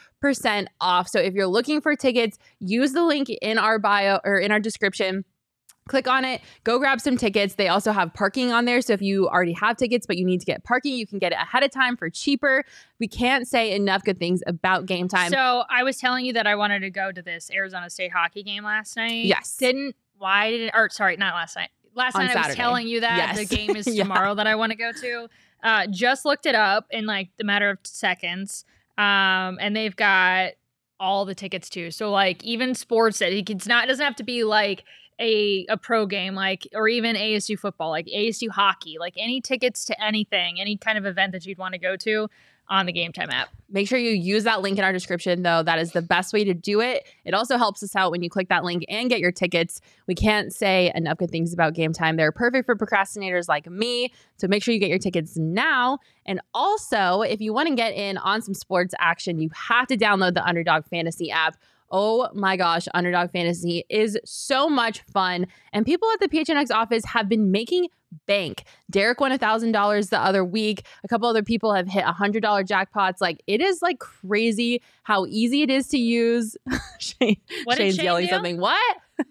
off. 0.80 1.08
So 1.08 1.20
if 1.20 1.34
you're 1.34 1.48
looking 1.48 1.82
for 1.82 1.96
tickets, 1.96 2.38
use 2.60 2.94
the 2.94 3.04
link 3.04 3.30
in 3.42 3.58
our 3.58 3.80
bio 3.80 4.20
or 4.24 4.38
in 4.38 4.52
our 4.52 4.60
description. 4.60 5.26
Click 5.90 6.08
on 6.08 6.24
it, 6.24 6.42
go 6.64 6.78
grab 6.78 7.02
some 7.02 7.18
tickets. 7.18 7.56
They 7.56 7.68
also 7.68 7.92
have 7.92 8.14
parking 8.14 8.52
on 8.52 8.66
there. 8.66 8.82
So 8.82 8.94
if 8.94 9.02
you 9.02 9.28
already 9.28 9.54
have 9.54 9.78
tickets, 9.78 10.06
but 10.06 10.16
you 10.16 10.24
need 10.26 10.40
to 10.40 10.46
get 10.46 10.64
parking, 10.64 10.94
you 10.96 11.08
can 11.08 11.18
get 11.18 11.32
it 11.32 11.40
ahead 11.42 11.64
of 11.64 11.72
time 11.72 11.98
for 11.98 12.08
cheaper. 12.08 12.64
We 13.00 13.08
can't 13.08 13.48
say 13.48 13.74
enough 13.76 14.04
good 14.04 14.20
things 14.20 14.42
about 14.46 14.86
game 14.86 15.08
time. 15.08 15.32
So 15.32 15.64
I 15.72 15.82
was 15.82 15.98
telling 15.98 16.24
you 16.24 16.34
that 16.34 16.46
I 16.46 16.54
wanted 16.56 16.82
to 16.82 16.92
go 16.92 17.12
to 17.12 17.22
this 17.24 17.50
Arizona 17.52 17.90
State 17.90 18.12
hockey 18.12 18.44
game 18.44 18.64
last 18.64 18.96
night. 18.96 19.26
Yes. 19.26 19.58
Didn't, 19.58 19.96
why 20.20 20.52
did, 20.52 20.62
it 20.62 20.72
or 20.76 20.88
sorry, 20.90 21.18
not 21.18 21.34
last 21.34 21.56
night. 21.56 21.70
Last 21.96 22.16
On 22.16 22.26
night 22.26 22.38
I 22.38 22.48
was 22.48 22.56
telling 22.56 22.88
you 22.88 23.02
that 23.02 23.36
Yes. 23.36 23.50
the 23.50 23.56
game 23.56 23.76
is 23.76 23.88
Yeah. 23.94 24.04
tomorrow 24.04 24.36
that 24.36 24.46
I 24.48 24.56
want 24.56 24.72
to 24.72 24.78
go 24.78 24.92
to. 24.94 25.28
Uh, 25.64 25.88
just 25.88 26.26
looked 26.26 26.46
it 26.46 26.56
up 26.56 26.88
in 26.90 27.06
like 27.06 27.30
the 27.38 27.44
matter 27.44 27.70
of 27.70 27.80
seconds. 27.84 28.66
Um, 28.98 29.58
and 29.60 29.76
they've 29.76 29.96
got 29.96 30.52
all 31.00 31.26
the 31.26 31.36
tickets 31.36 31.70
too. 31.70 31.92
So 31.92 32.12
like 32.12 32.44
even 32.44 32.76
sports 32.76 33.20
that 33.20 33.32
it's 33.34 33.68
not, 33.68 33.86
it 33.86 33.88
doesn't 33.88 34.04
have 34.04 34.16
to 34.18 34.24
be 34.24 34.44
like 34.44 34.84
a, 35.20 35.66
a 35.70 35.78
pro 35.78 36.06
game, 36.06 36.36
like, 36.36 36.68
or 36.74 36.88
even 36.88 37.16
ASU 37.16 37.58
football, 37.58 37.90
like 37.90 38.08
ASU 38.08 38.50
hockey, 38.50 38.98
like 39.00 39.14
any 39.18 39.40
tickets 39.40 39.86
to 39.86 40.04
anything, 40.04 40.60
any 40.60 40.78
kind 40.78 40.98
of 40.98 41.06
event 41.06 41.32
that 41.32 41.46
you'd 41.46 41.58
want 41.58 41.74
to 41.74 41.80
go 41.80 41.96
to 41.98 42.28
on 42.72 42.86
the 42.88 42.92
Game 42.92 43.12
Time 43.12 43.30
app. 43.30 43.50
Make 43.70 43.88
sure 43.88 44.00
you 44.00 44.12
use 44.12 44.46
that 44.46 44.62
link 44.62 44.78
in 44.78 44.84
our 44.84 44.92
description, 44.92 45.44
though. 45.44 45.62
That 45.62 45.78
is 45.78 45.92
the 45.92 46.02
best 46.02 46.34
way 46.34 46.44
to 46.44 46.54
do 46.54 46.82
it. 46.82 47.08
It 47.24 47.34
also 47.34 47.58
helps 47.58 47.84
us 47.84 47.96
out 47.96 48.12
when 48.12 48.24
you 48.24 48.30
click 48.30 48.50
that 48.50 48.64
link 48.64 48.84
and 48.90 49.10
get 49.10 49.20
your 49.20 49.32
tickets. 49.32 49.80
We 50.08 50.16
can't 50.16 50.52
say 50.52 50.92
enough 50.96 51.18
good 51.18 51.30
things 51.30 51.54
about 51.54 51.74
game 51.74 51.94
time. 51.94 52.18
They're 52.18 52.32
perfect 52.32 52.66
for 52.66 52.76
procrastinators 52.76 53.48
like 53.48 53.70
me. 53.70 54.12
So 54.38 54.48
make 54.48 54.64
sure 54.64 54.74
you 54.74 54.80
get 54.80 54.90
your 54.90 55.00
tickets 55.00 55.38
now. 55.38 56.00
And 56.26 56.42
also, 56.54 57.22
if 57.22 57.42
you 57.42 57.54
want 57.54 57.70
to 57.70 57.76
get 57.76 57.94
in 57.94 58.18
on 58.18 58.42
some 58.42 58.54
sports 58.54 58.94
action, 59.00 59.40
you 59.40 59.50
have 59.54 59.88
to 59.88 59.98
download 59.98 60.34
the 60.34 60.46
Underdog 60.46 60.86
Fantasy 60.86 61.30
app. 61.30 61.58
Oh 61.92 62.30
my 62.34 62.56
gosh, 62.56 62.88
Underdog 62.94 63.32
Fantasy 63.32 63.84
is 63.90 64.18
so 64.26 64.70
much 64.70 65.02
fun. 65.14 65.46
And 65.74 65.86
people 65.86 66.10
at 66.14 66.20
the 66.22 66.30
PHNX 66.30 66.72
office 66.74 67.04
have 67.06 67.28
been 67.28 67.52
making 67.52 67.90
bank. 68.28 68.64
Derek 68.90 69.20
won 69.20 69.32
$1,000 69.32 70.10
the 70.10 70.20
other 70.20 70.44
week. 70.46 70.86
A 71.04 71.08
couple 71.10 71.28
other 71.28 71.44
people 71.44 71.74
have 71.74 71.88
hit 71.88 72.04
$100 72.06 72.42
jackpots. 72.42 73.16
Like, 73.20 73.42
it 73.48 73.62
is 73.62 73.82
like 73.82 74.00
crazy 74.00 74.82
how 75.04 75.26
easy 75.28 75.62
it 75.64 75.70
is 75.70 75.88
to 75.90 75.98
use. 75.98 76.56
Shane, 77.00 77.38
What 77.66 77.78
Shane's 77.78 77.96
Shane 77.96 78.06
yelling 78.06 78.26
do? 78.26 78.32
something. 78.32 78.58
What? 78.58 78.98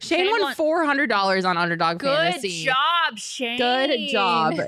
Shane, 0.00 0.26
Shane 0.26 0.30
won 0.30 0.40
won- 0.42 0.54
$400 0.88 1.44
on 1.44 1.56
Underdog 1.56 1.98
Good 1.98 2.16
Fantasy. 2.16 2.64
Good 2.64 2.70
job, 2.72 3.18
Shane. 3.18 3.58
Good 3.58 4.08
job. 4.10 4.60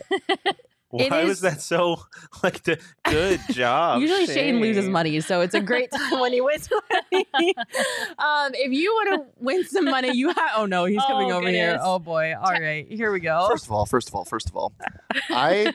Why 0.90 1.04
It 1.04 1.24
was 1.24 1.36
is- 1.36 1.40
that 1.42 1.60
so 1.60 2.02
like 2.42 2.62
the 2.64 2.78
good 3.04 3.40
job? 3.52 4.00
Usually 4.00 4.26
Shane 4.26 4.60
loses 4.60 4.88
money, 4.88 5.20
so 5.20 5.40
it's 5.40 5.54
a 5.54 5.60
great 5.60 5.90
time 5.96 6.18
when 6.20 6.32
he 6.32 6.40
wins 6.40 6.68
money. 6.70 7.54
um, 8.18 8.50
if 8.54 8.72
you 8.72 8.92
want 8.92 9.22
to 9.22 9.26
win 9.44 9.64
some 9.66 9.84
money, 9.84 10.12
you 10.16 10.28
have. 10.28 10.50
Oh 10.56 10.66
no, 10.66 10.84
he's 10.86 11.00
coming 11.04 11.30
Oh, 11.32 11.36
over 11.38 11.48
here. 11.48 11.78
Oh 11.80 11.98
boy. 11.98 12.34
All 12.36 12.50
right, 12.52 12.86
here 12.90 13.12
we 13.12 13.20
go. 13.20 13.46
First 13.48 13.66
of 13.66 13.72
all, 13.72 13.86
first 13.86 14.08
of 14.08 14.14
all, 14.14 14.24
first 14.24 14.48
of 14.48 14.56
all, 14.56 14.72
I 15.28 15.72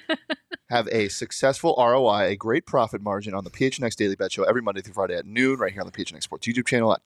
have 0.70 0.88
a 0.92 1.08
successful 1.10 1.76
ROI, 1.78 2.24
a 2.32 2.36
great 2.36 2.66
profit 2.66 3.02
margin 3.02 3.34
on 3.34 3.44
the 3.44 3.52
PHNX 3.52 3.96
Daily 3.96 4.16
Bet 4.16 4.32
Show 4.32 4.44
every 4.44 4.62
Monday 4.62 4.82
through 4.82 4.94
Friday 4.96 5.16
at 5.16 5.26
noon, 5.26 5.60
right 5.60 5.72
here 5.72 5.82
on 5.82 5.88
the 5.88 5.94
PHNX 5.94 6.24
Sports 6.24 6.48
YouTube 6.48 6.68
channel. 6.68 6.98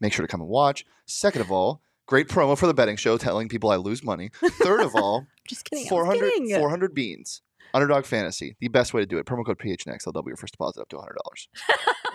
Make 0.00 0.12
sure 0.12 0.24
to 0.26 0.30
come 0.30 0.40
and 0.40 0.48
watch. 0.48 0.86
Second 1.06 1.42
of 1.42 1.50
all, 1.52 1.82
great 2.06 2.28
promo 2.28 2.56
for 2.56 2.66
the 2.66 2.74
betting 2.74 2.96
show, 2.96 3.18
telling 3.18 3.48
people 3.48 3.70
I 3.70 3.76
lose 3.76 4.02
money. 4.02 4.30
Third 4.62 4.80
of 4.80 4.94
all, 4.94 5.26
Just 5.46 5.68
kidding. 5.68 5.86
I 5.86 5.88
400, 5.88 6.30
kidding. 6.30 6.56
400 6.56 6.94
beans. 6.94 7.42
Underdog 7.74 8.04
Fantasy, 8.04 8.56
the 8.60 8.68
best 8.68 8.94
way 8.94 9.00
to 9.00 9.06
do 9.06 9.18
it. 9.18 9.26
Promo 9.26 9.44
code 9.44 9.58
PHNX. 9.58 10.04
They'll 10.04 10.12
double 10.12 10.28
your 10.28 10.36
first 10.36 10.52
deposit 10.52 10.80
up 10.80 10.88
to 10.90 10.96
$100. 10.96 11.06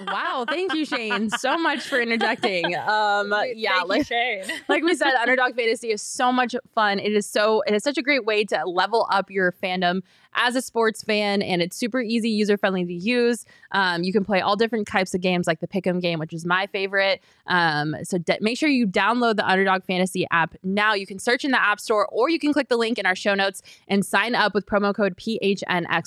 Wow, 0.08 0.46
thank 0.48 0.74
you, 0.74 0.86
Shane, 0.86 1.30
so 1.30 1.58
much 1.58 1.82
for 1.82 2.00
interjecting. 2.02 2.76
Um, 2.86 3.34
yeah, 3.56 3.72
Thank 3.72 3.82
you, 3.82 3.88
like 3.88 4.08
Shane. 4.08 4.44
like 4.68 4.84
we 4.84 4.96
said, 4.96 5.14
Underdog 5.16 5.56
Fantasy 5.56 5.92
is 5.92 6.02
so 6.02 6.32
much 6.32 6.56
fun. 6.74 7.00
It 7.00 7.14
is 7.14 7.26
so 7.26 7.62
it 7.68 7.74
is 7.74 7.84
such 7.84 7.98
a 7.98 8.02
great 8.02 8.26
way 8.26 8.44
to 8.46 8.64
level 8.66 9.08
up 9.12 9.30
your 9.32 9.52
fandom 9.64 10.02
as 10.34 10.56
a 10.56 10.62
sports 10.62 11.04
fan, 11.04 11.42
and 11.42 11.62
it's 11.62 11.76
super 11.78 12.02
easy, 12.02 12.30
user 12.30 12.58
friendly 12.58 12.86
to 12.86 12.94
use. 12.94 13.46
Um, 13.72 14.04
you 14.04 14.12
can 14.12 14.24
play 14.24 14.42
all 14.42 14.56
different 14.56 14.88
types 14.88 15.14
of 15.14 15.22
games, 15.22 15.48
like 15.48 15.62
the 15.62 15.68
Pick'em 15.68 16.02
game, 16.02 16.20
which 16.20 16.34
is 16.34 16.46
my 16.46 16.68
favorite. 16.68 17.22
Um, 17.48 17.96
so 18.04 18.18
de- 18.18 18.38
make 18.42 18.58
sure 18.58 18.70
you 18.70 18.86
download 18.86 19.38
the 19.38 19.48
Underdog 19.48 19.84
Fantasy 19.86 20.28
app 20.32 20.56
now. 20.64 20.94
You 20.94 21.08
can 21.08 21.20
search 21.20 21.46
in 21.46 21.52
the 21.52 21.62
App 21.62 21.80
Store, 21.80 22.08
or 22.12 22.30
you 22.30 22.40
can 22.40 22.54
click 22.54 22.70
the 22.70 22.78
link 22.78 23.00
in 23.00 23.06
our 23.06 23.16
show 23.16 23.34
notes 23.34 23.62
and 23.88 24.06
sign 24.06 24.36
up 24.36 24.54
with 24.54 24.66
promo 24.66 24.94
code 24.94 25.16
PHNX. 25.18 25.35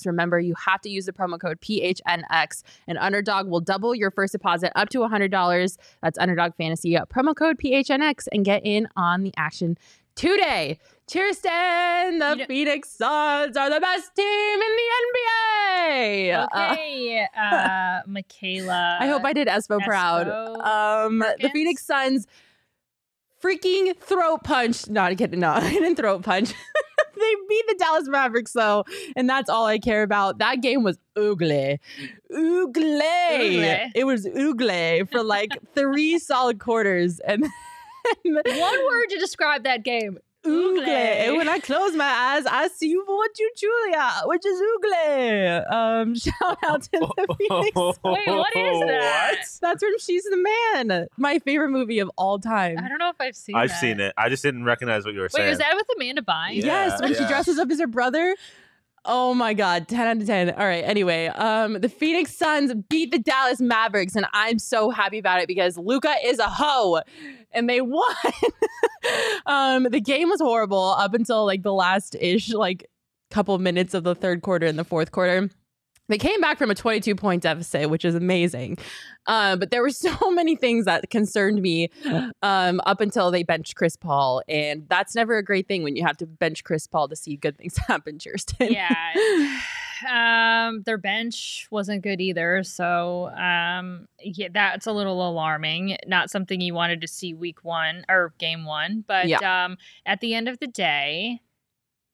Remember, 0.07 0.39
you 0.41 0.55
have 0.67 0.81
to 0.83 0.89
use 0.91 1.07
the 1.07 1.13
promo 1.13 1.41
code 1.41 1.61
PHNX, 1.61 2.63
and 2.87 2.99
Underdog 2.99 3.47
will 3.49 3.61
double 3.61 3.95
your 3.95 4.11
first 4.11 4.33
deposit 4.33 4.73
up 4.77 4.89
to 4.91 4.99
$100. 4.99 5.77
That's 6.03 6.19
Underdog 6.19 6.55
Fantasy. 6.57 6.97
uh, 6.97 7.05
Promo 7.07 7.35
code 7.35 7.59
PHNX 7.59 8.27
and 8.33 8.45
get 8.45 8.63
in 8.65 8.89
on 8.97 9.23
the 9.23 9.33
action 9.37 9.77
today. 10.15 10.79
Cheerston! 11.11 12.19
The 12.19 12.45
Phoenix 12.47 12.91
Suns 12.91 13.57
are 13.57 13.71
the 13.71 13.81
best 13.81 14.15
team 14.15 14.61
in 14.61 14.77
the 14.77 14.89
NBA. 15.07 16.35
Uh, 16.35 16.73
Okay, 16.73 17.27
uh, 17.35 18.01
Michaela. 18.07 18.99
I 19.01 19.07
hope 19.07 19.25
I 19.25 19.33
did 19.33 19.49
Espo, 19.49 19.81
proud. 19.81 20.29
Um, 20.29 21.21
the 21.21 21.49
Phoenix 21.53 21.87
Suns 21.87 22.27
freaking 23.43 23.97
throat 23.97 24.41
punch. 24.45 24.89
Not 24.89 25.17
kidding. 25.17 25.41
No, 25.41 25.51
I 25.55 25.71
didn't 25.71 25.97
throat 25.97 26.23
punch. 26.23 26.53
they 27.21 27.35
beat 27.49 27.65
the 27.69 27.77
Dallas 27.79 28.09
Mavericks 28.09 28.53
though, 28.53 28.85
and 29.17 29.29
that's 29.29 29.51
all 29.51 29.67
I 29.67 29.79
care 29.79 30.03
about. 30.03 30.39
That 30.39 30.61
game 30.61 30.83
was 30.83 30.99
ugly, 31.17 31.81
ugly. 32.33 33.03
It 33.95 34.05
was 34.07 34.27
ugly 34.27 35.05
for 35.11 35.23
like 35.23 35.51
three 35.75 36.19
solid 36.19 36.59
quarters, 36.59 37.21
and 37.21 37.47
One 38.25 38.45
word 38.45 39.07
to 39.11 39.19
describe 39.19 39.65
that 39.65 39.85
game. 39.85 40.19
Ugly. 40.49 40.81
Ugly. 40.81 40.93
And 40.93 41.37
when 41.37 41.49
I 41.49 41.59
close 41.59 41.95
my 41.95 42.05
eyes, 42.05 42.47
I 42.47 42.69
see 42.69 42.89
you 42.89 43.05
for 43.05 43.17
what 43.17 43.39
you 43.39 43.51
truly 43.57 43.95
are, 43.95 44.29
which 44.29 44.45
is 44.45 44.61
ugly. 44.77 45.49
Um, 45.49 46.15
shout 46.19 46.59
out 46.65 46.83
to 46.83 46.91
the 46.93 47.37
Phoenix. 47.39 47.77
Wait, 47.77 48.29
what 48.29 48.57
is 48.57 48.81
that? 48.81 49.45
That's 49.61 49.83
from 49.83 49.99
She's 49.99 50.25
the 50.25 50.49
Man, 50.83 51.07
my 51.17 51.39
favorite 51.41 51.71
movie 51.71 51.99
of 51.99 52.11
all 52.17 52.39
time. 52.39 52.79
I 52.79 52.89
don't 52.89 52.99
know 52.99 53.11
if 53.11 53.21
I've 53.21 53.37
seen. 53.37 53.55
I've 53.57 53.69
that. 53.71 53.81
seen 53.81 54.01
it. 54.01 54.13
I 54.17 54.29
just 54.29 54.43
didn't 54.43 54.65
recognize 54.65 55.05
what 55.05 55.15
you 55.15 55.21
were 55.21 55.29
saying. 55.29 55.43
Wait, 55.43 55.47
saying. 55.47 55.53
is 55.53 55.59
that 55.59 55.75
with 55.75 55.87
Amanda 55.97 56.23
Bynes? 56.23 56.57
Yeah, 56.57 56.87
yes, 56.87 57.01
when 57.01 57.15
she 57.15 57.27
dresses 57.27 57.59
up 57.59 57.71
as 57.71 57.81
her 57.81 57.87
brother. 57.87 58.37
Oh 59.05 59.33
my 59.35 59.55
god, 59.55 59.89
10 59.89 60.07
out 60.07 60.17
of 60.19 60.27
10. 60.27 60.51
All 60.51 60.67
right, 60.67 60.85
anyway, 60.85 61.27
um 61.29 61.81
the 61.81 61.89
Phoenix 61.89 62.35
Suns 62.37 62.73
beat 62.89 63.11
the 63.11 63.19
Dallas 63.19 63.61
Mavericks 63.61 64.15
and 64.17 64.27
I'm 64.33 64.59
so 64.59 64.91
happy 64.91 65.19
about 65.19 65.41
it 65.41 65.49
because 65.49 65.79
Luka 65.79 66.15
is 66.25 66.39
a 66.39 66.49
hoe 66.49 67.01
and 67.53 67.69
they 67.69 67.81
won. 67.81 68.05
um 69.47 69.85
the 69.85 70.01
game 70.01 70.29
was 70.29 70.41
horrible 70.41 70.91
up 70.99 71.15
until 71.15 71.47
like 71.47 71.63
the 71.63 71.73
last 71.73 72.17
ish 72.21 72.53
like 72.53 72.89
couple 73.31 73.59
minutes 73.59 73.95
of 73.95 74.05
the 74.05 74.15
third 74.15 74.43
quarter 74.43 74.67
and 74.67 74.79
the 74.79 74.85
fourth 74.85 75.13
quarter. 75.13 75.51
They 76.09 76.19
came 76.19 76.41
back 76.41 76.57
from 76.59 76.71
a 76.71 76.75
22 76.75 77.15
point 77.15 77.43
deficit, 77.43 77.91
which 77.91 78.05
is 78.05 78.15
amazing. 78.15 78.79
Uh, 79.27 79.57
but 79.57 79.71
there 79.71 79.83
were 79.83 79.91
so 80.09 80.31
many 80.31 80.57
things 80.57 80.87
that 80.87 81.11
concerned 81.11 81.61
me 81.61 81.91
um, 82.43 82.81
up 82.87 83.01
until 83.01 83.31
they 83.31 83.43
benched 83.43 83.77
Chris 83.77 83.97
Paul. 83.97 84.43
And 84.49 84.87
that's 84.89 85.15
never 85.15 85.37
a 85.37 85.45
great 85.45 85.69
thing 85.69 85.83
when 85.83 85.97
you 85.97 86.05
have 86.07 86.17
to 86.19 86.27
bench 86.27 86.65
Chris 86.65 86.87
Paul 86.87 87.09
to 87.09 87.17
see 87.17 87.37
good 87.37 87.59
things 87.59 87.77
happen, 87.89 88.19
Kirsten. 88.19 88.73
Yeah. 88.73 89.61
Um, 90.09 90.83
their 90.87 90.97
bench 90.97 91.67
wasn't 91.73 92.03
good 92.05 92.21
either. 92.21 92.63
So, 92.63 93.31
um, 93.31 94.07
yeah, 94.23 94.47
that's 94.53 94.87
a 94.87 94.93
little 94.93 95.29
alarming. 95.29 95.97
Not 96.07 96.31
something 96.31 96.61
you 96.61 96.73
wanted 96.73 97.01
to 97.01 97.09
see 97.09 97.35
week 97.35 97.65
one 97.65 98.05
or 98.09 98.33
game 98.39 98.65
one. 98.65 99.03
But 99.09 99.27
Yeah. 99.27 99.65
um, 99.65 99.77
at 100.07 100.21
the 100.21 100.35
end 100.35 100.49
of 100.49 100.61
the 100.61 100.69
day, 100.69 101.41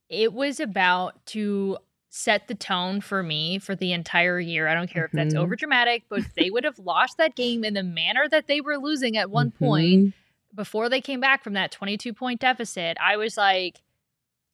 it 0.08 0.32
was 0.32 0.60
about 0.60 1.26
to 1.26 1.76
set 2.16 2.46
the 2.46 2.54
tone 2.54 3.00
for 3.00 3.24
me 3.24 3.58
for 3.58 3.74
the 3.74 3.92
entire 3.92 4.38
year. 4.38 4.68
I 4.68 4.74
don't 4.74 4.88
care 4.88 5.04
if 5.04 5.10
that's 5.10 5.34
Mhm. 5.34 5.40
over 5.40 5.56
dramatic, 5.56 6.04
but 6.08 6.20
if 6.20 6.32
they 6.34 6.48
would 6.48 6.62
have 6.62 6.78
lost 6.78 7.18
that 7.18 7.34
game 7.34 7.64
in 7.64 7.74
the 7.74 7.82
manner 7.82 8.28
that 8.28 8.46
they 8.46 8.60
were 8.60 8.78
losing 8.78 9.16
at 9.16 9.30
one 9.32 9.50
Mhm. 9.50 9.58
point 9.58 10.14
before 10.54 10.88
they 10.88 11.00
came 11.00 11.18
back 11.18 11.42
from 11.42 11.54
that 11.54 11.72
22 11.72 12.12
point 12.14 12.40
deficit, 12.40 12.96
I 13.00 13.16
was 13.16 13.36
like, 13.36 13.82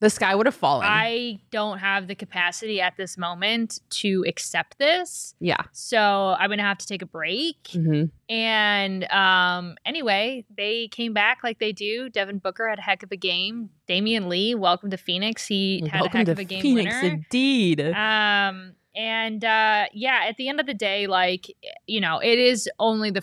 the 0.00 0.10
sky 0.10 0.34
would 0.34 0.46
have 0.46 0.54
fallen. 0.54 0.86
I 0.88 1.40
don't 1.50 1.78
have 1.78 2.06
the 2.08 2.14
capacity 2.14 2.80
at 2.80 2.96
this 2.96 3.16
moment 3.18 3.80
to 3.90 4.24
accept 4.26 4.78
this. 4.78 5.34
yeah. 5.40 5.62
So 5.72 6.34
I'm 6.38 6.48
gonna 6.50 6.62
have 6.62 6.78
to 6.78 6.86
take 6.86 7.02
a 7.02 7.06
break. 7.06 7.68
hmm 7.72 8.04
And 8.28 9.04
um, 9.12 9.76
anyway, 9.84 10.44
they 10.56 10.88
came 10.88 11.12
back 11.12 11.40
like 11.44 11.58
they 11.58 11.72
do. 11.72 12.08
Devin 12.08 12.38
Booker 12.38 12.68
had 12.68 12.78
a 12.78 12.82
heck 12.82 13.02
of 13.02 13.12
a 13.12 13.16
game. 13.16 13.70
Damion 13.88 14.28
Lee, 14.28 14.54
welcome 14.54 14.90
to 14.90 14.96
Phoenix. 14.96 15.46
He 15.46 15.82
had 15.90 16.00
Welcome 16.02 16.16
a 16.16 16.18
heck 16.20 16.28
of 16.28 16.38
a 16.38 16.44
game 16.44 16.62
Phoenix, 16.62 17.02
winner. 17.02 17.14
indeed. 17.14 17.80
Um, 17.80 18.74
and 18.94 19.44
uh, 19.44 19.86
yeah, 19.92 20.24
at 20.28 20.36
the 20.36 20.48
end 20.48 20.60
of 20.60 20.66
the 20.66 20.74
day, 20.74 21.06
like 21.08 21.46
you 21.86 22.00
know, 22.00 22.20
it 22.20 22.38
is 22.38 22.68
only 22.78 23.10
the 23.10 23.18